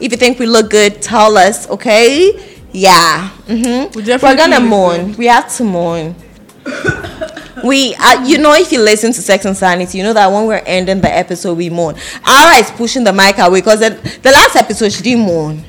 [0.00, 2.32] If you think we look good, tell us, okay?
[2.72, 3.30] Yeah.
[3.46, 3.98] Mm-hmm.
[3.98, 5.16] We We're gonna mourn.
[5.16, 6.14] We have to mourn.
[7.64, 10.46] We, uh, you know, if you listen to Sex and Sanity, you know that when
[10.46, 11.94] we're ending the episode, we mourn.
[12.26, 13.90] Ara is pushing the mic away because the,
[14.22, 15.62] the last episode she didn't mourn.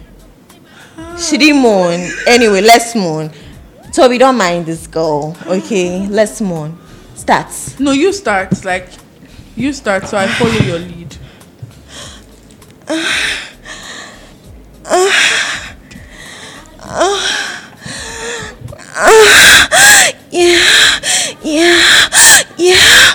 [1.18, 2.00] She didn't mourn.
[2.28, 3.32] Anyway, let's mourn.
[3.92, 6.08] So we don't mind this girl, okay?
[6.08, 6.78] Let's mourn.
[7.16, 7.78] Starts.
[7.80, 8.64] No, you start.
[8.64, 8.88] Like,
[9.56, 11.18] you start, so I follow your lead.
[20.32, 21.00] Yeah,
[21.42, 23.14] yeah, yeah.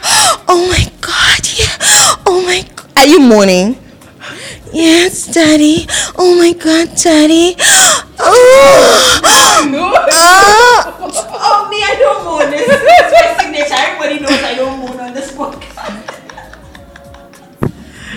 [0.48, 2.16] Oh my God, yeah.
[2.26, 2.60] Oh my.
[2.62, 3.76] g- Are you mourning?
[4.72, 5.86] Yes, Daddy.
[6.18, 7.56] Oh my God, Daddy.
[7.58, 8.02] Oh.
[9.68, 11.12] Oh.
[11.38, 12.50] Oh, me, I don't mourn.
[12.50, 13.74] This is my signature.
[13.74, 16.06] Everybody knows I don't mourn on this podcast.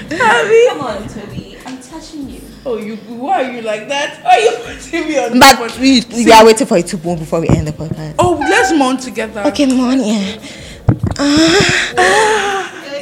[0.10, 1.58] Come on, Tobi.
[1.66, 2.42] I'm touching you.
[2.66, 2.96] Oh, you.
[2.98, 4.20] Why are you like that?
[4.24, 5.40] Why are you putting me on?
[5.40, 8.16] But we, we are waiting for you to mourn before we end the podcast.
[8.20, 9.42] Oh, let's mourn together.
[9.48, 10.38] Okay, mourn, yeah.
[11.18, 11.56] Uh,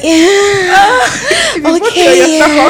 [0.03, 1.65] yeah.
[1.65, 2.69] Okay, yeah.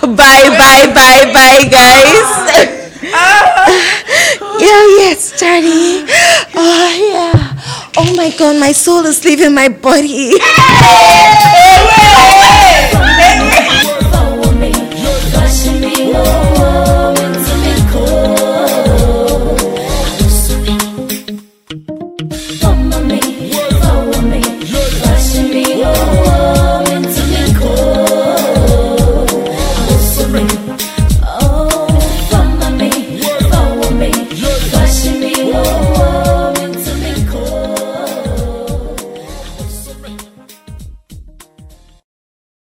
[0.02, 2.28] bye, bye, bye, bye, guys.
[4.62, 6.06] yeah, yes, Daddy.
[6.60, 7.36] Oh, yeah.
[7.96, 10.32] Oh my God, my soul is leaving my body.
[10.40, 12.57] Oh,
[16.12, 16.47] know.